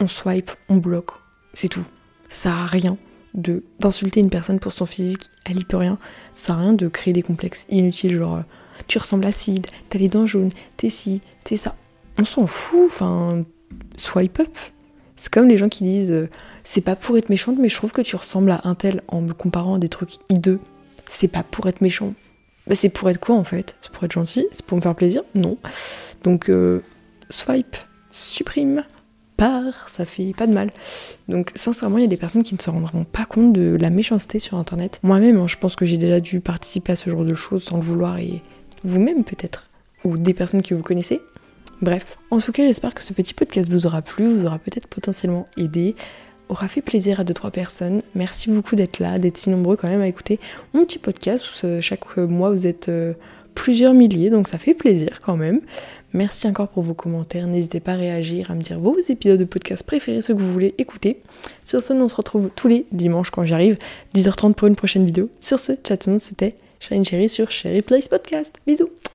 on 0.00 0.06
swipe, 0.06 0.50
on 0.68 0.76
bloque, 0.76 1.12
c'est 1.54 1.68
tout. 1.68 1.84
Ça 2.28 2.52
a 2.52 2.66
rien 2.66 2.98
de 3.34 3.64
d'insulter 3.80 4.20
une 4.20 4.30
personne 4.30 4.60
pour 4.60 4.72
son 4.72 4.86
physique, 4.86 5.28
elle 5.44 5.58
y 5.58 5.64
peut 5.64 5.76
rien. 5.76 5.98
Ça 6.32 6.54
a 6.54 6.56
rien 6.56 6.72
de 6.72 6.88
créer 6.88 7.12
des 7.12 7.22
complexes 7.22 7.66
inutiles, 7.68 8.16
genre 8.16 8.36
euh, 8.36 8.42
tu 8.86 8.98
ressembles 8.98 9.26
à 9.26 9.32
Sid, 9.32 9.66
t'as 9.88 9.98
les 9.98 10.08
dents 10.08 10.26
jaunes, 10.26 10.50
t'es 10.76 10.90
ci, 10.90 11.20
t'es 11.44 11.56
ça. 11.56 11.74
On 12.18 12.24
s'en 12.24 12.46
fout, 12.46 12.84
enfin, 12.86 13.42
swipe 13.96 14.40
up. 14.40 14.56
C'est 15.16 15.32
comme 15.32 15.48
les 15.48 15.58
gens 15.58 15.68
qui 15.68 15.84
disent 15.84 16.12
euh, 16.12 16.28
c'est 16.64 16.80
pas 16.80 16.96
pour 16.96 17.18
être 17.18 17.28
méchante, 17.28 17.58
mais 17.58 17.68
je 17.68 17.76
trouve 17.76 17.92
que 17.92 18.02
tu 18.02 18.16
ressembles 18.16 18.50
à 18.50 18.62
un 18.64 18.74
tel 18.74 19.02
en 19.08 19.20
me 19.20 19.32
comparant 19.32 19.74
à 19.74 19.78
des 19.78 19.88
trucs 19.88 20.14
hideux. 20.28 20.60
C'est 21.06 21.28
pas 21.28 21.42
pour 21.42 21.68
être 21.68 21.80
méchant. 21.80 22.14
Bah, 22.66 22.74
c'est 22.74 22.88
pour 22.88 23.10
être 23.10 23.20
quoi 23.20 23.34
en 23.36 23.44
fait? 23.44 23.76
C'est 23.82 23.92
pour 23.92 24.04
être 24.04 24.12
gentil? 24.12 24.46
C'est 24.52 24.64
pour 24.64 24.76
me 24.76 24.82
faire 24.82 24.94
plaisir? 24.94 25.22
Non. 25.34 25.58
Donc, 26.22 26.48
euh, 26.48 26.80
swipe, 27.28 27.76
supprime 28.10 28.84
ça 29.86 30.04
fait 30.04 30.32
pas 30.36 30.46
de 30.46 30.52
mal. 30.52 30.68
Donc 31.28 31.50
sincèrement, 31.54 31.98
il 31.98 32.02
y 32.02 32.06
a 32.06 32.08
des 32.08 32.16
personnes 32.16 32.42
qui 32.42 32.54
ne 32.54 32.60
se 32.60 32.70
rendront 32.70 33.04
pas 33.04 33.24
compte 33.24 33.52
de 33.52 33.76
la 33.80 33.90
méchanceté 33.90 34.38
sur 34.38 34.58
Internet. 34.58 35.00
Moi-même, 35.02 35.38
hein, 35.38 35.48
je 35.48 35.56
pense 35.56 35.76
que 35.76 35.86
j'ai 35.86 35.96
déjà 35.96 36.20
dû 36.20 36.40
participer 36.40 36.92
à 36.92 36.96
ce 36.96 37.10
genre 37.10 37.24
de 37.24 37.34
choses 37.34 37.64
sans 37.64 37.76
le 37.76 37.82
vouloir 37.82 38.18
et 38.18 38.42
vous-même 38.82 39.24
peut-être, 39.24 39.68
ou 40.04 40.18
des 40.18 40.34
personnes 40.34 40.62
que 40.62 40.74
vous 40.74 40.82
connaissez. 40.82 41.20
Bref, 41.82 42.18
en 42.30 42.38
tout 42.38 42.52
cas, 42.52 42.66
j'espère 42.66 42.94
que 42.94 43.02
ce 43.02 43.12
petit 43.12 43.34
podcast 43.34 43.70
vous 43.70 43.86
aura 43.86 44.02
plu, 44.02 44.26
vous 44.28 44.46
aura 44.46 44.58
peut-être 44.58 44.86
potentiellement 44.86 45.46
aidé, 45.56 45.96
aura 46.48 46.68
fait 46.68 46.82
plaisir 46.82 47.20
à 47.20 47.24
deux 47.24 47.34
trois 47.34 47.50
personnes. 47.50 48.02
Merci 48.14 48.50
beaucoup 48.50 48.76
d'être 48.76 49.00
là, 49.00 49.18
d'être 49.18 49.38
si 49.38 49.50
nombreux 49.50 49.76
quand 49.76 49.88
même 49.88 50.00
à 50.00 50.06
écouter 50.06 50.38
mon 50.72 50.84
petit 50.84 50.98
podcast 50.98 51.44
où 51.44 51.80
chaque 51.80 52.16
mois 52.16 52.50
vous 52.50 52.66
êtes 52.66 52.88
euh, 52.88 53.14
plusieurs 53.54 53.94
milliers, 53.94 54.30
donc 54.30 54.48
ça 54.48 54.58
fait 54.58 54.74
plaisir 54.74 55.20
quand 55.22 55.36
même. 55.36 55.60
Merci 56.14 56.46
encore 56.46 56.68
pour 56.68 56.84
vos 56.84 56.94
commentaires. 56.94 57.48
N'hésitez 57.48 57.80
pas 57.80 57.92
à 57.92 57.96
réagir, 57.96 58.52
à 58.52 58.54
me 58.54 58.62
dire 58.62 58.78
vos 58.78 58.96
épisodes 59.08 59.38
de 59.38 59.44
podcast 59.44 59.84
préférés, 59.84 60.22
ceux 60.22 60.32
que 60.32 60.38
vous 60.38 60.52
voulez 60.52 60.72
écouter. 60.78 61.20
Sur 61.64 61.82
ce, 61.82 61.92
on 61.92 62.06
se 62.06 62.14
retrouve 62.14 62.50
tous 62.54 62.68
les 62.68 62.86
dimanches 62.92 63.30
quand 63.30 63.44
j'arrive, 63.44 63.76
10h30 64.14 64.54
pour 64.54 64.68
une 64.68 64.76
prochaine 64.76 65.04
vidéo. 65.04 65.28
Sur 65.40 65.58
ce, 65.58 65.72
chat 65.86 66.08
c'était 66.20 66.54
Shine 66.78 67.04
Cherry 67.04 67.28
sur 67.28 67.50
Cherry 67.50 67.82
Place 67.82 68.06
Podcast. 68.06 68.60
Bisous 68.64 68.90